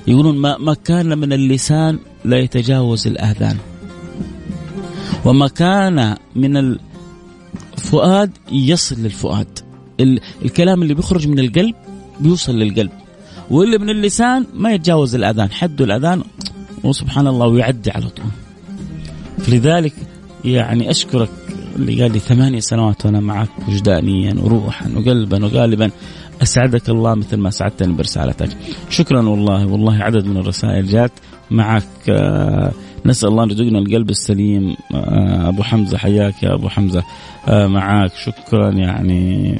يقولون 0.07 0.37
ما, 0.37 0.57
ما 0.57 0.73
كان 0.73 1.17
من 1.17 1.33
اللسان 1.33 1.99
لا 2.25 2.37
يتجاوز 2.37 3.07
الآذان. 3.07 3.57
وما 5.25 5.47
كان 5.47 6.15
من 6.35 6.77
الفؤاد 7.85 8.31
يصل 8.51 8.95
للفؤاد. 8.95 9.59
الكلام 10.45 10.81
اللي 10.81 10.93
بيخرج 10.93 11.27
من 11.27 11.39
القلب 11.39 11.75
بيوصل 12.19 12.55
للقلب. 12.59 12.91
واللي 13.49 13.77
من 13.77 13.89
اللسان 13.89 14.45
ما 14.53 14.71
يتجاوز 14.71 15.15
الأذان. 15.15 15.51
حده 15.51 15.85
الأذان 15.85 16.23
وسبحان 16.83 17.27
الله 17.27 17.47
ويعدي 17.47 17.91
على 17.91 18.09
طول. 18.09 18.25
فلذلك 19.37 19.93
يعني 20.45 20.91
أشكرك 20.91 21.29
اللي 21.75 22.01
قال 22.01 22.11
لي 22.11 22.19
ثمانية 22.19 22.59
سنوات 22.59 23.05
وأنا 23.05 23.19
معك 23.19 23.49
وجدانيا 23.67 24.35
وروحا 24.41 24.89
وقلبا 24.95 25.45
وغالبا. 25.45 25.91
أسعدك 26.41 26.89
الله 26.89 27.15
مثل 27.15 27.37
ما 27.37 27.49
أسعدتني 27.49 27.93
برسالتك. 27.93 28.49
شكرا 28.89 29.29
والله 29.29 29.65
والله 29.67 29.95
عدد 29.95 30.25
من 30.25 30.37
الرسائل 30.37 30.87
جات. 30.87 31.11
معك 31.51 32.09
آه، 32.09 32.71
نسأل 33.05 33.29
الله 33.29 33.43
أن 33.43 33.49
يرزقنا 33.49 33.79
القلب 33.79 34.09
السليم. 34.09 34.75
آه، 34.95 35.49
أبو 35.49 35.63
حمزة 35.63 35.97
حياك 35.97 36.43
يا 36.43 36.53
أبو 36.53 36.69
حمزة. 36.69 37.03
آه، 37.47 37.67
معك 37.67 38.11
شكرا 38.15 38.71
يعني. 38.71 39.55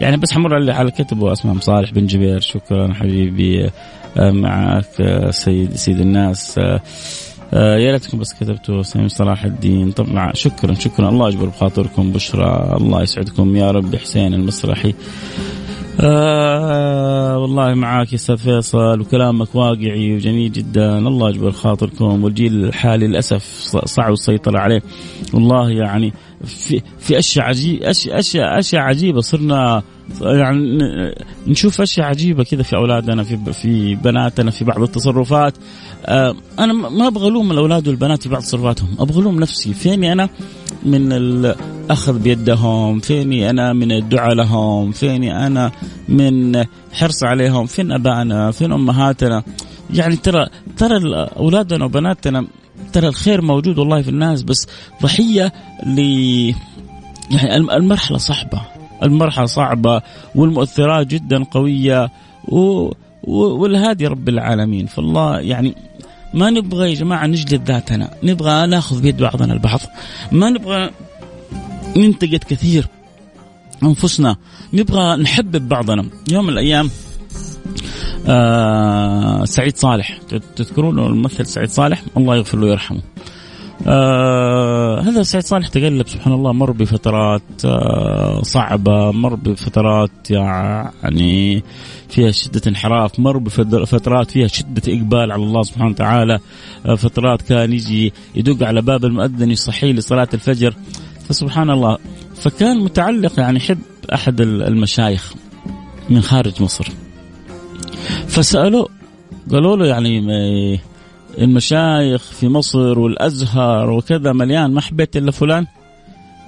يعني 0.00 0.16
بس 0.16 0.32
حمر 0.32 0.72
على 0.72 0.90
كتبه 0.90 1.32
اسماء 1.32 1.58
صالح 1.58 1.92
بن 1.92 2.06
جبير 2.06 2.40
شكرا 2.40 2.94
حبيبي. 2.94 3.70
معك 4.16 5.28
سيد 5.30 5.74
سيد 5.74 6.00
الناس. 6.00 6.60
يا 7.52 7.92
ريتكم 7.92 8.18
بس 8.18 8.34
كتبتوا 8.34 8.82
سامي 8.82 9.08
صلاح 9.08 9.44
الدين. 9.44 9.90
طبعا 9.90 10.32
شكرا 10.34 10.74
شكرا. 10.74 11.08
الله 11.08 11.28
يجبر 11.28 11.46
بخاطركم 11.46 12.12
بشرى. 12.12 12.76
الله 12.80 13.02
يسعدكم. 13.02 13.56
يا 13.56 13.70
رب 13.70 13.96
حسين 13.96 14.34
المسرحي. 14.34 14.94
آه 16.00 17.38
والله 17.38 17.74
معاك 17.74 18.12
يا 18.12 18.14
أستاذ 18.14 18.36
فيصل 18.36 19.00
وكلامك 19.00 19.54
واقعي 19.54 20.14
وجميل 20.16 20.52
جدا. 20.52 20.98
الله 20.98 21.30
يجبر 21.30 21.50
خاطركم 21.50 22.24
والجيل 22.24 22.64
الحالي 22.64 23.06
للأسف 23.06 23.42
صعب 23.84 24.12
السيطرة 24.12 24.58
عليه. 24.58 24.82
والله 25.34 25.70
يعني 25.70 26.12
في 26.44 26.82
في 26.98 27.18
أشياء 27.18 27.46
عجيب 27.46 27.82
أشياء 27.82 28.58
أشياء 28.58 28.82
عجيبة. 28.82 29.20
صرنا 29.20 29.82
يعني 30.20 30.78
نشوف 31.46 31.80
أشياء 31.80 32.06
عجيبة 32.06 32.44
كذا 32.44 32.62
في 32.62 32.76
أولادنا 32.76 33.22
في 33.22 33.52
في 33.52 33.94
بناتنا 33.94 34.50
في 34.50 34.64
بعض 34.64 34.82
التصرفات. 34.82 35.54
آه 36.06 36.34
أنا 36.58 36.72
ما 36.72 37.06
أبغى 37.06 37.28
ألوم 37.28 37.52
الأولاد 37.52 37.88
والبنات 37.88 38.22
في 38.22 38.28
بعض 38.28 38.42
تصرفاتهم 38.42 38.88
أبغى 38.98 39.20
ألوم 39.20 39.40
نفسي. 39.40 39.74
فيني 39.74 40.12
أنا 40.12 40.28
من 40.82 41.12
الأخذ 41.12 42.18
بيدهم؟ 42.18 43.00
فيني 43.00 43.50
أنا 43.50 43.72
من 43.72 43.92
الدعاء 43.92 44.34
لهم؟ 44.34 44.92
فيني 44.92 45.46
أنا 45.46 45.72
من 46.08 46.64
حرص 46.92 47.22
عليهم؟ 47.24 47.66
فين 47.66 47.92
ابائنا 47.92 48.50
فين 48.50 48.72
أمهاتنا؟ 48.72 49.42
يعني 49.94 50.16
ترى 50.16 50.46
ترى 50.76 51.26
أولادنا 51.36 51.84
وبناتنا 51.84 52.46
ترى 52.92 53.08
الخير 53.08 53.42
موجود 53.42 53.78
والله 53.78 54.02
في 54.02 54.08
الناس 54.08 54.42
بس 54.42 54.66
ضحية 55.02 55.52
ل 55.86 55.98
يعني 57.30 57.56
المرحلة 57.56 58.18
صعبة. 58.18 58.75
المرحلة 59.02 59.46
صعبة 59.46 60.02
والمؤثرات 60.34 61.06
جدا 61.06 61.44
قوية 61.44 62.10
و... 62.48 62.90
والهادي 63.24 64.06
رب 64.06 64.28
العالمين. 64.28 64.86
فالله 64.86 65.40
يعني 65.40 65.74
ما 66.34 66.50
نبغى 66.50 66.90
يا 66.90 66.94
جماعة 66.94 67.26
نجلد 67.26 67.70
ذاتنا. 67.70 68.10
نبغى 68.22 68.66
ناخذ 68.66 69.02
بيد 69.02 69.16
بعضنا 69.16 69.52
البعض. 69.52 69.80
ما 70.32 70.50
نبغى 70.50 70.90
ننتقد 71.96 72.44
كثير 72.48 72.86
أنفسنا. 73.82 74.36
نبغى 74.72 75.16
نحبب 75.16 75.68
بعضنا. 75.68 76.08
يوم 76.30 76.44
من 76.44 76.52
الأيام 76.52 76.90
آه 78.26 79.44
سعيد 79.44 79.76
صالح. 79.76 80.18
تذكرون 80.56 80.98
الممثل 80.98 81.46
سعيد 81.46 81.68
صالح؟ 81.68 82.02
الله 82.16 82.36
يغفر 82.36 82.58
له 82.58 82.66
ويرحمه. 82.66 83.00
آه 83.86 85.00
هذا 85.00 85.22
سعيد 85.22 85.44
صالح 85.44 85.68
تقلب 85.68 86.08
سبحان 86.08 86.32
الله 86.32 86.52
مر 86.52 86.70
بفترات 86.70 87.42
آه 87.64 88.42
صعبة 88.42 89.10
مر 89.10 89.34
بفترات 89.34 90.30
يعني 90.30 91.62
فيها 92.08 92.30
شدة 92.30 92.60
انحراف 92.66 93.20
مر 93.20 93.38
بفترات 93.38 94.30
فيها 94.30 94.46
شدة 94.46 94.82
إقبال 94.88 95.32
على 95.32 95.42
الله 95.42 95.62
سبحانه 95.62 95.90
وتعالى 95.90 96.38
آه 96.86 96.94
فترات 96.94 97.42
كان 97.42 97.72
يجي 97.72 98.12
يدق 98.34 98.66
على 98.66 98.82
باب 98.82 99.04
المؤذن 99.04 99.50
يصحيه 99.50 99.92
لصلاة 99.92 100.28
الفجر. 100.34 100.74
فسبحان 101.28 101.70
الله 101.70 101.98
فكان 102.34 102.84
متعلق 102.84 103.40
يعني 103.40 103.56
يحب 103.56 103.78
أحد 104.14 104.40
المشايخ 104.40 105.34
من 106.10 106.20
خارج 106.20 106.62
مصر. 106.62 106.88
فسألوه 108.26 108.88
قالوا 109.50 109.76
له 109.76 109.86
يعني 109.86 110.80
المشايخ 111.38 112.22
في 112.22 112.48
مصر 112.48 112.98
والأزهر 112.98 113.90
وكذا 113.90 114.32
مليان 114.32 114.70
ما 114.70 114.80
حبيت 114.80 115.16
إلا 115.16 115.30
فلان. 115.30 115.66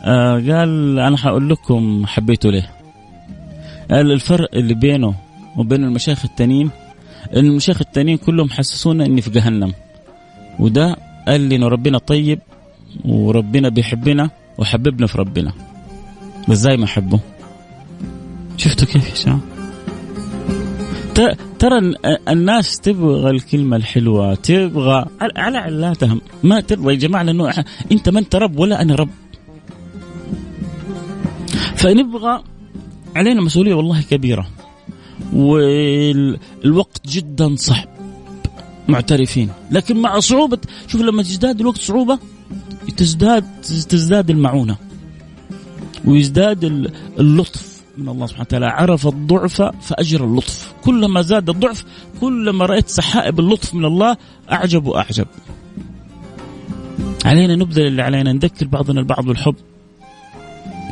آه 0.04 0.32
قال 0.32 0.98
أنا 0.98 1.16
حقول 1.16 1.50
لكم 1.50 2.06
حبيته 2.06 2.50
ليه؟ 2.50 2.70
قال 3.90 4.12
الفرق 4.12 4.48
اللي 4.54 4.74
بينه 4.74 5.14
وبين 5.56 5.84
المشايخ 5.84 6.24
التانيين 6.24 6.70
إن 7.36 7.46
المشايخ 7.46 7.80
التانيين 7.80 8.18
كلهم 8.18 8.50
حسسونا 8.50 9.06
إني 9.06 9.20
في 9.20 9.30
جهنم. 9.30 9.72
وده 10.58 10.96
قال 11.28 11.40
لي 11.40 11.56
إنه 11.56 11.68
ربنا 11.68 11.98
طيب 11.98 12.38
وربنا 13.04 13.68
بيحبنا 13.68 14.30
وحببنا 14.58 15.06
في 15.06 15.18
ربنا. 15.18 15.52
إزاي 16.52 16.76
ما 16.76 16.84
أحبه؟ 16.84 17.20
شفتوا 18.56 18.86
كيف 18.86 19.10
يا 19.10 19.14
شباب 19.14 19.57
ترى 21.58 21.94
الناس 22.28 22.80
تبغى 22.80 23.30
الكلمة 23.30 23.76
الحلوة 23.76 24.34
تبغى 24.34 25.06
على 25.20 25.58
علاتها 25.58 26.16
ما 26.42 26.60
ترضى 26.60 26.92
يا 26.92 26.98
جماعة 26.98 27.22
لأنه 27.22 27.64
أنت 27.92 28.08
ما 28.08 28.18
أنت 28.18 28.36
رب 28.36 28.58
ولا 28.58 28.82
أنا 28.82 28.94
رب. 28.94 29.10
فنبغى 31.76 32.42
علينا 33.16 33.40
مسؤولية 33.40 33.74
والله 33.74 34.02
كبيرة. 34.02 34.48
والوقت 35.32 37.08
جدا 37.08 37.56
صعب. 37.56 37.88
معترفين. 38.88 39.50
لكن 39.70 39.96
مع 39.96 40.18
صعوبة 40.18 40.58
شوف 40.86 41.00
لما 41.00 41.22
تزداد 41.22 41.60
الوقت 41.60 41.78
صعوبة 41.78 42.18
تزداد 42.96 43.44
تزداد 43.62 44.30
المعونة. 44.30 44.76
ويزداد 46.04 46.64
اللطف. 47.18 47.67
من 47.98 48.08
الله 48.08 48.26
سبحانه 48.26 48.46
وتعالى. 48.48 48.66
عرف 48.66 49.06
الضعف 49.06 49.62
فأجر 49.62 50.24
اللطف. 50.24 50.74
كلما 50.84 51.22
زاد 51.22 51.50
الضعف 51.50 51.84
كلما 52.20 52.66
رأيت 52.66 52.88
سحائب 52.88 53.40
اللطف 53.40 53.74
من 53.74 53.84
الله 53.84 54.16
أعجب 54.52 54.86
وأعجب. 54.86 55.26
علينا 57.24 57.56
نبذل 57.56 57.86
اللي 57.86 58.02
علينا 58.02 58.32
نذكر 58.32 58.66
بعضنا 58.66 59.00
البعض 59.00 59.24
بالحب. 59.24 59.54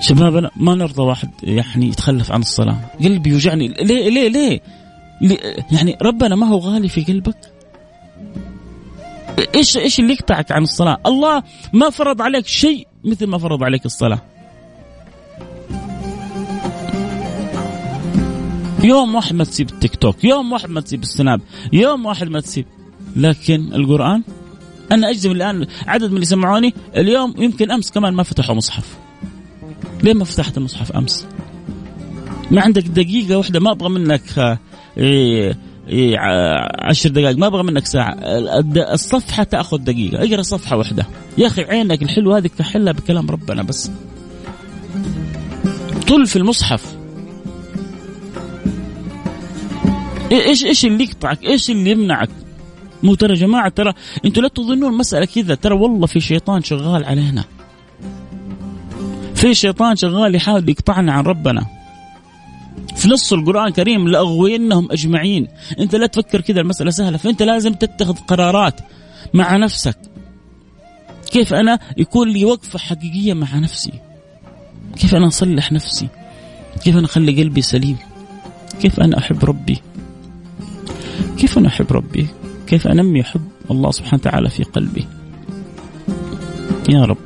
شبابنا 0.00 0.50
ما 0.56 0.74
نرضى 0.74 1.02
واحد 1.02 1.30
يعني 1.42 1.88
يتخلف 1.88 2.32
عن 2.32 2.40
الصلاة. 2.40 2.76
قلبي 3.04 3.30
يوجعني. 3.30 3.68
ليه 3.68 4.08
ليه 4.10 4.28
ليه, 4.28 4.60
ليه؟ 5.20 5.38
يعني 5.72 5.98
ربنا 6.02 6.36
ما 6.36 6.46
هو 6.46 6.58
غالي 6.58 6.88
في 6.88 7.04
قلبك؟ 7.04 7.52
إيش 9.54 9.76
إيش 9.76 10.00
اللي 10.00 10.12
يقطعك 10.12 10.52
عن 10.52 10.62
الصلاة؟ 10.62 10.98
الله 11.06 11.42
ما 11.72 11.90
فرض 11.90 12.22
عليك 12.22 12.46
شيء 12.46 12.86
مثل 13.04 13.26
ما 13.26 13.38
فرض 13.38 13.62
عليك 13.62 13.86
الصلاة. 13.86 14.20
يوم 18.86 19.14
واحد 19.14 19.34
ما 19.34 19.44
تسيب 19.44 19.70
التيك 19.70 19.96
توك 19.96 20.24
يوم 20.24 20.52
واحد 20.52 20.70
ما 20.70 20.80
تسيب 20.80 21.02
السناب 21.02 21.40
يوم 21.72 22.06
واحد 22.06 22.28
ما 22.28 22.40
تسيب. 22.40 22.66
لكن 23.16 23.74
القرآن 23.74 24.22
أنا 24.92 25.10
أجزم 25.10 25.32
الآن 25.32 25.66
عدد 25.86 26.08
من 26.08 26.14
اللي 26.14 26.26
سمعوني 26.26 26.74
اليوم 26.96 27.34
يمكن 27.38 27.70
أمس 27.70 27.90
كمان 27.90 28.14
ما 28.14 28.22
فتحوا 28.22 28.54
مصحف. 28.54 28.96
ليه 30.02 30.14
ما 30.14 30.24
فتحت 30.24 30.58
المصحف 30.58 30.92
أمس؟ 30.92 31.26
ما 32.50 32.62
عندك 32.62 32.82
دقيقة 32.82 33.36
واحدة 33.38 33.60
ما 33.60 33.70
أبغى 33.70 33.88
منك 33.88 34.58
إيه 34.98 35.58
إيه 35.88 36.16
عشر 36.80 37.10
دقائق 37.10 37.38
ما 37.38 37.46
أبغى 37.46 37.62
منك 37.62 37.86
ساعة. 37.86 38.16
الصفحة 38.92 39.42
تأخذ 39.42 39.78
دقيقة 39.78 40.24
اقرأ 40.24 40.42
صفحة 40.42 40.76
واحدة. 40.76 41.06
يا 41.38 41.46
أخي 41.46 41.62
عينك 41.62 42.02
الحلوة 42.02 42.38
هذه 42.38 42.50
كحلها 42.58 42.92
بكلام 42.92 43.30
ربنا 43.30 43.62
بس. 43.62 43.90
طل 46.08 46.26
في 46.26 46.36
المصحف. 46.36 46.95
إيش 50.32 50.64
إيش 50.64 50.84
اللي 50.84 51.04
يقطعك؟ 51.04 51.44
إيش 51.44 51.70
اللي 51.70 51.90
يمنعك؟ 51.90 52.28
مو 53.02 53.14
ترى 53.14 53.34
يا 53.34 53.38
جماعة 53.38 53.68
ترى 53.68 53.92
أنتم 54.24 54.42
لا 54.42 54.48
تظنون 54.48 54.92
المساله 54.92 55.24
كذا 55.24 55.54
ترى 55.54 55.74
والله 55.74 56.06
في 56.06 56.20
شيطان 56.20 56.62
شغال 56.62 57.04
علينا. 57.04 57.44
في 59.34 59.54
شيطان 59.54 59.96
شغال 59.96 60.34
يحاول 60.34 60.68
يقطعنا 60.68 61.12
عن 61.12 61.24
ربنا. 61.24 61.66
في 62.96 63.08
نص 63.08 63.32
القرآن 63.32 63.66
الكريم 63.66 64.08
لأغوينهم 64.08 64.88
أجمعين 64.92 65.48
أنت 65.78 65.94
لا 65.94 66.06
تفكر 66.06 66.40
كذا 66.40 66.60
المسألة 66.60 66.90
سهلة 66.90 67.16
فأنت 67.18 67.42
لازم 67.42 67.74
تتخذ 67.74 68.14
قرارات 68.14 68.80
مع 69.34 69.56
نفسك 69.56 69.96
كيف 71.30 71.54
أنا 71.54 71.78
يكون 71.96 72.28
لي 72.28 72.44
وقفة 72.44 72.78
حقيقية 72.78 73.34
مع 73.34 73.56
نفسي 73.58 73.92
كيف 74.96 75.14
أنا 75.14 75.26
أصلح 75.26 75.72
نفسي 75.72 76.08
كيف 76.84 76.96
أنا 76.96 77.06
أخلي 77.06 77.42
قلبي 77.42 77.62
سليم 77.62 77.96
كيف 78.80 79.00
أنا 79.00 79.18
أحب 79.18 79.44
ربي 79.44 79.78
كيف 81.38 81.58
أنا 81.58 81.68
أحب 81.68 81.92
ربي؟ 81.92 82.26
كيف 82.66 82.86
أنمي 82.86 83.22
حب 83.22 83.40
الله 83.70 83.90
سبحانه 83.90 84.20
وتعالى 84.20 84.50
في 84.50 84.62
قلبي 84.62 85.06
يا 86.88 87.04
رب. 87.04 87.16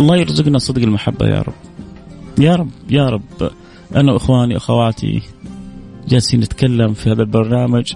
الله 0.00 0.16
يرزقنا 0.16 0.58
صدق 0.58 0.82
المحبة 0.82 1.26
يا 1.26 1.42
رب. 1.42 1.54
يا 2.38 2.56
رب 2.56 2.70
يا 2.90 3.08
رب. 3.08 3.50
أنا 3.96 4.12
وإخواني 4.12 4.56
أخواتي 4.56 5.22
جالسين 6.08 6.40
نتكلم 6.40 6.94
في 6.94 7.12
هذا 7.12 7.22
البرنامج. 7.22 7.92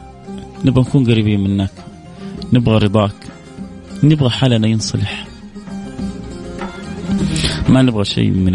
نبغى 0.64 0.80
نكون 0.80 1.04
قريبين 1.04 1.40
منك. 1.40 1.70
نبغى 2.52 2.78
رضاك. 2.78 3.14
نبغى 4.04 4.30
حالنا 4.30 4.68
ينصلح. 4.68 5.26
ما 7.68 7.82
نبغى 7.82 8.04
شيء 8.04 8.30
من 8.30 8.52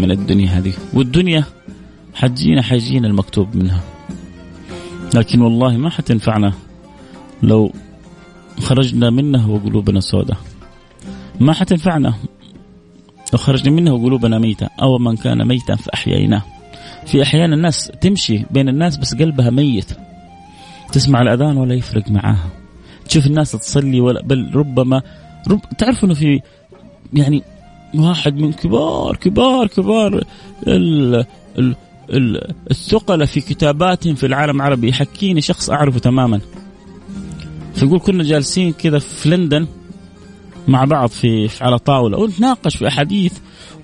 من 0.00 0.10
الدنيا 0.10 0.48
هذه. 0.48 0.72
والدنيا 0.94 1.44
حجينا 2.18 2.62
حجينا 2.62 3.08
المكتوب 3.08 3.56
منها. 3.56 3.80
لكن 5.14 5.40
والله 5.40 5.76
ما 5.76 5.90
حتنفعنا 5.90 6.52
لو 7.42 7.72
خرجنا 8.60 9.10
منها 9.10 9.46
وقلوبنا 9.46 10.00
سوداء 10.00 10.36
ما 11.40 11.52
حتنفعنا 11.52 12.14
لو 13.32 13.38
خرجنا 13.38 13.70
منه 13.70 14.04
قلوبنا 14.04 14.38
ميتة 14.38 14.68
أو 14.82 14.98
من 14.98 15.16
كان 15.16 15.48
ميتا 15.48 15.76
فأحييناه. 15.76 16.42
في 17.06 17.22
أحيان 17.22 17.52
الناس 17.52 17.92
تمشي 18.00 18.44
بين 18.50 18.68
الناس 18.68 18.96
بس 18.96 19.14
قلبها 19.14 19.50
ميت. 19.50 19.90
تسمع 20.92 21.22
الأذان 21.22 21.56
ولا 21.56 21.74
يفرق 21.74 22.10
معاها. 22.10 22.48
تشوف 23.08 23.26
الناس 23.26 23.52
تصلي 23.52 24.00
ولا 24.00 24.22
بل 24.22 24.50
ربما 24.54 25.02
رب 25.48 25.60
تعرف 25.78 26.04
أنه 26.04 26.14
في 26.14 26.40
يعني 27.12 27.42
واحد 27.94 28.34
من 28.34 28.52
كبار 28.52 29.16
كبار 29.16 29.66
كبار 29.66 30.24
ال 30.66 31.26
ال 32.10 32.54
الثقلة 32.70 33.24
في 33.24 33.40
كتاباتهم 33.40 34.14
في 34.14 34.26
العالم 34.26 34.56
العربي. 34.56 34.88
يحكيني 34.88 35.40
شخص 35.40 35.70
أعرفه 35.70 35.98
تماما. 35.98 36.40
فيقول 37.74 38.00
كنا 38.00 38.24
جالسين 38.24 38.72
كذا 38.72 38.98
في 38.98 39.28
لندن 39.30 39.66
مع 40.68 40.84
بعض 40.84 41.08
في 41.08 41.50
على 41.60 41.78
طاولة. 41.78 42.18
ونتناقش 42.18 42.76
في 42.76 42.88
أحاديث 42.88 43.32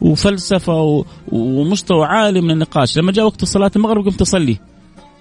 وفلسفة 0.00 1.04
ومستوى 1.32 2.06
عالي 2.06 2.40
من 2.40 2.50
النقاش. 2.50 2.98
لما 2.98 3.12
جاء 3.12 3.24
وقت 3.24 3.44
صلاة 3.44 3.70
المغرب 3.76 4.04
قمت 4.04 4.20
أصلي. 4.20 4.58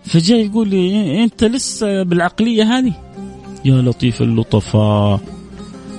فجاء 0.06 0.46
يقول 0.46 0.68
لي 0.70 1.24
أنت 1.24 1.44
لسه 1.44 2.04
بالعقلية 2.04 2.64
هذه؟ 2.64 2.94
يا 3.66 3.82
لطيف 3.82 4.22
اللطفاء. 4.22 5.20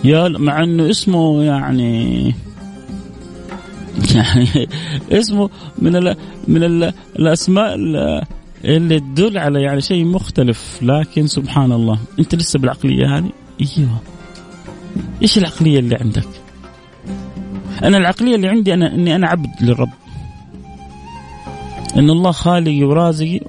يا 0.05 0.29
مع 0.29 0.63
إنه 0.63 0.91
اسمه 0.91 1.43
يعني 1.43 2.35
يعني 4.15 4.69
اسمه 5.13 5.51
من 5.79 5.97
ال 5.97 6.17
من 6.49 6.63
ال 6.63 6.93
الأسماء 7.19 7.75
اللي 8.65 9.01
تدل 9.01 9.39
على 9.39 9.63
يعني 9.63 9.81
شيء 9.81 10.05
مختلف 10.05 10.79
لكن 10.83 11.27
سبحان 11.27 11.73
الله 11.73 11.99
أنت 12.19 12.35
لسه 12.35 12.59
بالعقلية 12.59 13.17
هذه 13.17 13.31
أيوه 13.61 13.99
إيش 15.23 15.39
العقلية 15.39 15.79
اللي 15.79 15.97
عندك؟ 15.97 16.29
أنا 17.83 17.97
العقلية 17.97 18.35
اللي 18.35 18.49
عندي 18.49 18.75
أنا 18.75 18.95
إني 18.95 19.17
أنا 19.17 19.29
عبد 19.29 19.51
للرب. 19.61 19.91
إن 21.97 22.11
الله 22.11 22.31
خالقي 22.31 22.85
ورازقي 22.85 23.41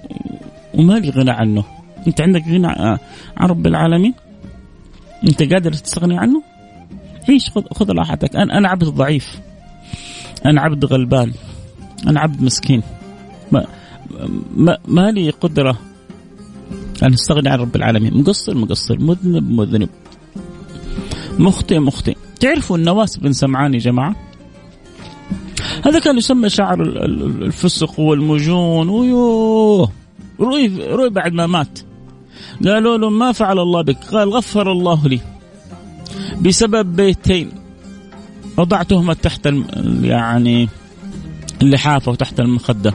وما 0.74 0.94
لي 0.94 1.10
غنى 1.10 1.32
عنه. 1.32 1.64
أنت 2.08 2.22
عندك 2.22 2.44
غنى 2.48 2.68
عن 3.38 3.50
رب 3.50 3.68
العالمين؟ 3.68 4.14
أنت 5.24 5.54
قادر 5.54 5.74
تستغني 5.74 6.18
عنه؟ 6.18 6.44
عيش 7.30 7.50
خذ 7.50 7.64
خذ 7.74 7.92
راحتك، 7.92 8.36
أنا 8.36 8.58
أنا 8.58 8.70
عبد 8.70 8.84
ضعيف. 8.84 9.40
أنا 10.46 10.62
عبد 10.62 10.86
غلبان. 10.86 11.32
أنا 12.08 12.20
عبد 12.20 12.42
مسكين. 12.42 12.84
ما 13.52 13.66
ما, 14.56 14.78
ما 14.88 15.12
لي 15.12 15.30
قدرة 15.30 15.78
أن 17.04 17.14
أستغني 17.14 17.50
عن 17.50 17.60
رب 17.60 17.76
العالمين، 17.76 18.18
مقصر 18.18 18.56
مقصر، 18.56 19.00
مذنب 19.00 19.52
مذنب. 19.52 19.90
مخطئ 21.40 21.80
مخطئ. 21.80 22.16
تعرفوا 22.40 22.78
النواس 22.78 23.18
بن 23.18 23.34
سمعان 23.34 23.74
يا 23.74 23.80
جماعة؟ 23.80 24.16
هذا 25.86 26.00
كان 26.00 26.18
يسمى 26.18 26.50
شعر 26.50 26.82
الفسق 26.82 28.00
والمجون. 28.00 28.90
ويوه. 28.90 29.92
روي 30.40 30.92
روي 30.92 31.10
بعد 31.10 31.34
ما 31.34 31.48
مات. 31.48 31.80
قالوا 32.66 32.98
له 32.98 33.10
ما 33.10 33.32
فعل 33.32 33.60
الله 33.60 33.82
بك. 33.82 33.98
قال 34.12 34.30
غفر 34.30 34.72
الله 34.72 35.08
لي 35.08 35.20
بسبب 36.42 36.96
بيتين. 36.96 37.52
وضعتهما 38.58 39.14
تحت 39.14 39.50
يعني 40.02 40.70
اللحافة 41.62 42.12
وتحت 42.12 42.40
المخدة. 42.40 42.94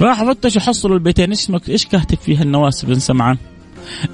راح 0.00 0.24
فتش 0.24 0.56
وحصلوا 0.56 0.96
البيتين. 0.96 1.30
إيش 1.30 1.50
إيش 1.68 1.86
كاتب 1.86 2.18
فيها 2.18 2.42
النواس 2.42 2.84
بن 2.84 2.98
سمعان؟ 2.98 3.36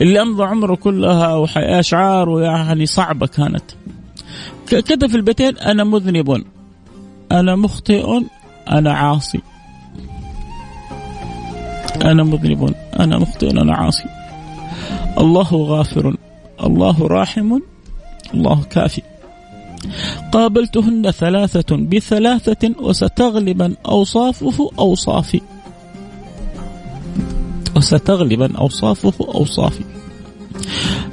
اللي 0.01 0.23
أمضى 0.23 0.45
عمره 0.45 0.75
كلها 0.75 1.35
واشعار 1.35 2.29
ويعني 2.29 2.87
صعبة 2.87 3.27
كانت. 3.27 3.65
كتب 4.67 5.07
في 5.07 5.17
البيتين 5.17 5.59
أنا 5.59 5.85
مذنب 5.85 6.45
أنا 7.33 7.57
مخطئ 7.57 8.21
أنا 8.71 8.93
عاصي. 8.93 9.41
أنا 12.05 12.23
مذنب 12.23 12.75
أنا 13.01 13.19
مخطئ 13.19 13.51
أنا 13.51 13.75
عاصي. 13.75 14.09
الله 15.19 15.55
غافر 15.55 16.17
الله 16.63 17.07
راحم 17.07 17.59
الله 18.35 18.63
كافي. 18.71 19.03
قابلتهن 20.33 21.11
ثلاثة 21.11 21.77
بثلاثة 21.77 22.75
وستغلبا 22.81 23.75
أوصافه 23.87 24.71
أوصافي. 24.79 25.41
وستغلبا 27.77 28.57
أوصافه 28.59 29.27
أوصافي. 29.35 29.85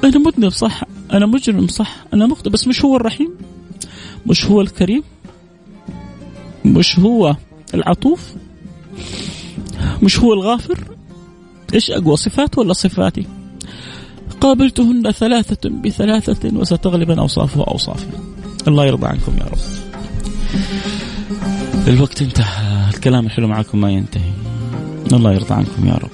أنا 0.04 0.18
مذنب 0.18 0.48
صح؟ 0.48 0.84
أنا 1.12 1.26
مجرم 1.26 1.66
صح؟ 1.66 1.96
أنا 2.14 2.26
مخطئ 2.26 2.50
بس 2.50 2.68
مش 2.68 2.84
هو 2.84 2.96
الرحيم؟ 2.96 3.30
مش 4.26 4.46
هو 4.46 4.60
الكريم؟ 4.60 5.02
مش 6.64 6.98
هو 6.98 7.36
العطوف؟ 7.74 8.34
مش 10.02 10.20
هو 10.20 10.32
الغافر؟ 10.32 10.78
إيش 11.74 11.90
أقوى 11.90 12.16
صفات 12.16 12.58
ولا 12.58 12.72
صفاتي؟ 12.72 13.26
قابلتهن 14.40 15.10
ثلاثة 15.10 15.70
بثلاثة 15.70 16.58
وستغلبا 16.58 17.20
أوصافه 17.20 17.64
أوصافي. 17.64 18.06
الله 18.68 18.86
يرضى 18.86 19.06
عنكم 19.06 19.32
يا 19.38 19.44
رب. 19.44 19.58
الوقت 21.88 22.22
انتهى. 22.22 22.90
الكلام 22.94 23.26
الحلو 23.26 23.48
معكم 23.48 23.80
ما 23.80 23.90
ينتهي. 23.90 24.30
الله 25.12 25.32
يرضى 25.32 25.54
عنكم 25.54 25.86
يا 25.86 25.94
رب. 25.94 26.10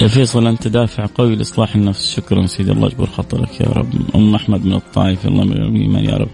يا 0.00 0.08
فيصل 0.08 0.46
أنت 0.46 0.68
دافع 0.68 1.06
قوي 1.14 1.36
لإصلاح 1.36 1.74
النفس. 1.74 2.16
شكرا 2.16 2.46
سيدي. 2.46 2.72
الله 2.72 2.86
يجبر 2.86 3.06
خاطرك 3.06 3.60
يا 3.60 3.66
رب. 3.66 3.92
أم 4.14 4.34
أحمد 4.34 4.64
من 4.64 4.74
الطائف. 4.74 5.26
الله 5.26 5.44
من 5.44 6.04
يا 6.04 6.16
رب. 6.16 6.28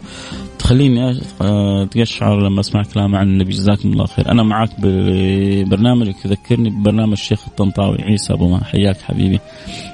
تخليني 0.70 1.20
أتقشعر 1.40 2.40
لما 2.40 2.60
أسمع 2.60 2.82
كلام 2.82 3.16
عن 3.16 3.26
النبي. 3.26 3.50
جزاكم 3.50 3.92
الله 3.92 4.06
خير. 4.06 4.30
أنا 4.30 4.42
معك 4.42 4.70
ببرنامجك 4.78 6.24
يذكرني 6.24 6.70
ببرنامج 6.70 7.12
الشيخ 7.12 7.48
الطنطاوي 7.48 8.02
عيسى 8.02 8.32
أبو 8.32 8.48
ما 8.48 8.64
حياك 8.64 9.00
حبيبي. 9.00 9.40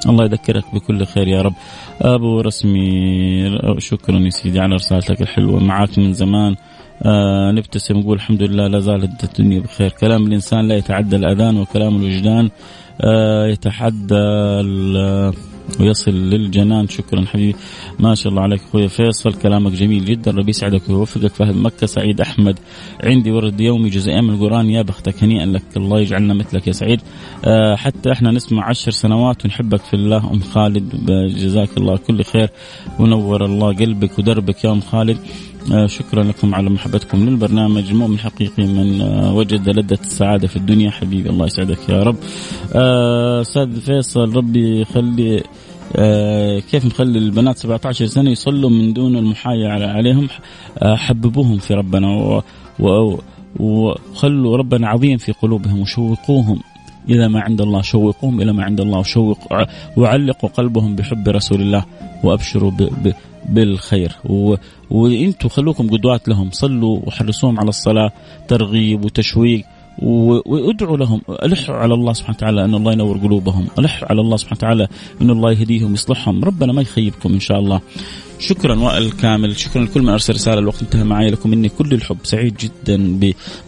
الله 0.08 0.24
يذكرك 0.24 0.64
بكل 0.74 1.06
خير 1.06 1.28
يا 1.28 1.42
رب. 1.42 1.52
أبو 2.00 2.40
رسمي 2.40 3.58
شكرا 3.78 4.18
يا 4.18 4.30
سيدي 4.30 4.60
على 4.60 4.74
رسالتك 4.74 5.22
الحلوة. 5.22 5.60
معك 5.60 5.98
من 5.98 6.12
زمان. 6.12 6.56
آه 7.02 7.52
نبتسم 7.52 7.96
نقول 7.96 8.16
الحمد 8.16 8.42
لله 8.42 8.66
لا 8.66 8.80
زالت 8.80 9.24
الدنيا 9.24 9.60
بخير. 9.60 9.90
كلام 9.90 10.26
الإنسان 10.26 10.68
لا 10.68 10.76
يتعدى 10.76 11.16
الأذان 11.16 11.56
وكلام 11.56 11.96
الوجدان 11.96 12.50
آه 13.00 13.46
يتحدى 13.46 14.14
ويصل 15.80 16.10
للجنان. 16.10 16.88
شكرا 16.88 17.24
حبيبي. 17.24 17.56
ما 17.98 18.14
شاء 18.14 18.30
الله 18.30 18.42
عليك 18.42 18.60
أخوي 18.68 18.88
فيصل. 18.88 19.32
كلامك 19.32 19.72
جميل 19.72 20.04
جدا. 20.04 20.30
ربي 20.30 20.50
يسعدك 20.50 20.88
ويوفقك. 20.88 21.34
فهد 21.34 21.56
مكة 21.56 21.86
سعيد 21.86 22.20
أحمد. 22.20 22.58
عندي 23.04 23.30
ورد 23.30 23.60
يومي 23.60 23.90
جزئين 23.90 24.24
من 24.24 24.34
القرآن. 24.34 24.70
يا 24.70 24.82
بختك 24.82 25.22
هنيئا 25.24 25.46
لك. 25.46 25.62
الله 25.76 26.00
يجعلنا 26.00 26.34
مثلك 26.34 26.66
يا 26.66 26.72
سعيد. 26.72 27.00
أه 27.44 27.76
حتى 27.76 28.12
إحنا 28.12 28.30
نسمع 28.30 28.68
عشر 28.68 28.90
سنوات 28.90 29.44
ونحبك 29.44 29.80
في 29.80 29.94
الله. 29.94 30.30
أم 30.32 30.40
خالد 30.40 31.06
جزاك 31.36 31.76
الله 31.76 31.96
كل 31.96 32.24
خير. 32.24 32.48
ونور 32.98 33.44
الله 33.44 33.74
قلبك 33.74 34.18
ودربك 34.18 34.64
يا 34.64 34.72
أم 34.72 34.80
خالد. 34.80 35.18
شكرا 35.86 36.22
لكم 36.24 36.54
على 36.54 36.70
محبتكم 36.70 37.28
للبرنامج. 37.28 37.92
مؤمن 37.92 38.18
حقيقي 38.18 38.66
من 38.66 39.00
آه 39.00 39.34
وجد 39.34 39.68
لذة 39.68 39.98
السعادة 40.04 40.48
في 40.48 40.56
الدنيا. 40.56 40.90
حبيبي 40.90 41.30
الله 41.30 41.46
يسعدك 41.46 41.88
يا 41.88 42.02
رب. 42.02 42.16
آه، 42.74 43.40
أستاذ 43.40 43.80
فيصل 43.80 44.36
ربي 44.36 44.80
يخلي 44.80 45.42
آه 45.96 46.58
كيف 46.58 46.86
نخلي 46.86 47.18
البنات 47.18 47.58
17 47.58 48.06
سنة 48.06 48.30
يصلوا 48.30 48.70
من 48.70 48.92
دون 48.92 49.16
المحايا 49.16 49.68
عليهم؟ 49.68 50.28
آه 50.78 50.96
حببوهم 50.96 51.58
في 51.58 51.74
ربنا 51.74 52.42
وخلوا 53.60 54.56
ربنا 54.56 54.88
عظيم 54.88 55.18
في 55.18 55.32
قلوبهم 55.32 55.80
وشوقوهم 55.80 56.60
إلى 57.08 57.28
ما 57.28 57.40
عند 57.40 57.60
الله 57.60 57.82
شوقوهم 57.82 58.40
إلى 58.40 58.52
ما 58.52 58.64
عند 58.64 58.80
الله 58.80 58.98
وشوق 58.98 59.38
وعلقوا 59.96 60.48
قلبهم 60.48 60.96
بحب 60.96 61.28
رسول 61.28 61.60
الله 61.60 61.84
وأبشروا 62.24 62.70
ب 62.70 62.82
ب 62.82 63.12
بالخير. 63.48 64.12
و... 64.24 64.54
وأنتم 64.90 65.48
خلوكم 65.48 65.90
قدوات 65.90 66.28
لهم. 66.28 66.50
صلوا 66.50 67.00
وحرصوهم 67.06 67.60
على 67.60 67.68
الصلاة 67.68 68.12
ترغيب 68.48 69.04
وتشويق 69.04 69.64
وادعوا 70.02 70.96
لهم. 70.96 71.20
ألحوا 71.28 71.74
على 71.74 71.94
الله 71.94 72.12
سبحانه 72.12 72.36
وتعالى 72.36 72.64
أن 72.64 72.74
الله 72.74 72.92
ينور 72.92 73.16
قلوبهم. 73.18 73.66
ألحوا 73.78 74.08
على 74.08 74.20
الله 74.20 74.36
سبحانه 74.36 74.58
وتعالى 74.58 74.88
أن 75.22 75.30
الله 75.30 75.52
يهديهم 75.52 75.90
ويصلحهم. 75.90 76.44
ربنا 76.44 76.72
ما 76.72 76.82
يخيبكم 76.82 77.32
إن 77.32 77.40
شاء 77.40 77.58
الله. 77.58 77.80
شكرا 78.38 78.78
وائل 78.78 79.10
كامل 79.10 79.56
شكرا 79.56 79.84
لكل 79.84 80.02
من 80.02 80.08
أرسل 80.08 80.34
رسالة 80.34 80.58
الوقت 80.58 80.82
انتهى 80.82 81.04
معي 81.04 81.30
لكم 81.30 81.50
مني 81.50 81.68
كل 81.68 81.92
الحب 81.92 82.16
سعيد 82.22 82.56
جدا 82.56 83.18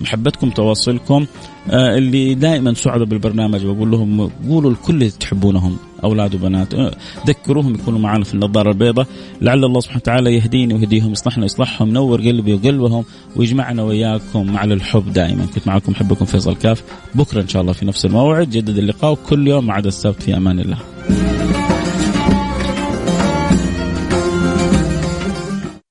بمحبتكم 0.00 0.50
تواصلكم. 0.50 1.26
آه 1.70 1.98
اللي 1.98 2.34
دائما 2.34 2.74
سعدوا 2.74 3.06
بالبرنامج 3.06 3.64
بقول 3.64 3.90
لهم 3.90 4.30
قولوا 4.48 4.70
الكل 4.70 4.94
اللي 4.94 5.10
تحبونهم 5.10 5.76
أولاد 6.04 6.34
وبنات. 6.34 6.74
آه 6.74 6.92
ذكروهم 7.26 7.74
يكونوا 7.74 7.98
معنا 7.98 8.24
في 8.24 8.34
النظارة 8.34 8.70
البيضاء. 8.70 9.06
لعل 9.42 9.64
الله 9.64 9.80
سبحانه 9.80 10.00
وتعالى 10.00 10.34
يهديني 10.34 10.74
ويهديهم 10.74 11.12
يصلحنا 11.12 11.44
يصلحهم 11.44 11.88
نور 11.88 12.20
قلبي 12.20 12.54
وقلبهم 12.54 13.04
ويجمعنا 13.36 13.82
وياكم 13.82 14.56
على 14.56 14.74
الحب 14.74 15.12
دائما. 15.12 15.46
كنت 15.54 15.66
معكم 15.66 15.94
حبكم 15.94 16.24
فيصل 16.24 16.54
كاف. 16.54 16.82
بكرة 17.14 17.40
إن 17.40 17.48
شاء 17.48 17.62
الله 17.62 17.72
في 17.72 17.86
نفس 17.86 18.04
الموعد 18.04 18.50
جدد 18.50 18.78
اللقاء 18.78 19.14
كل 19.14 19.48
يوم 19.48 19.70
عدا 19.70 19.88
السبت 19.88 20.22
في 20.22 20.36
أمان 20.36 20.60
الله. 20.60 20.78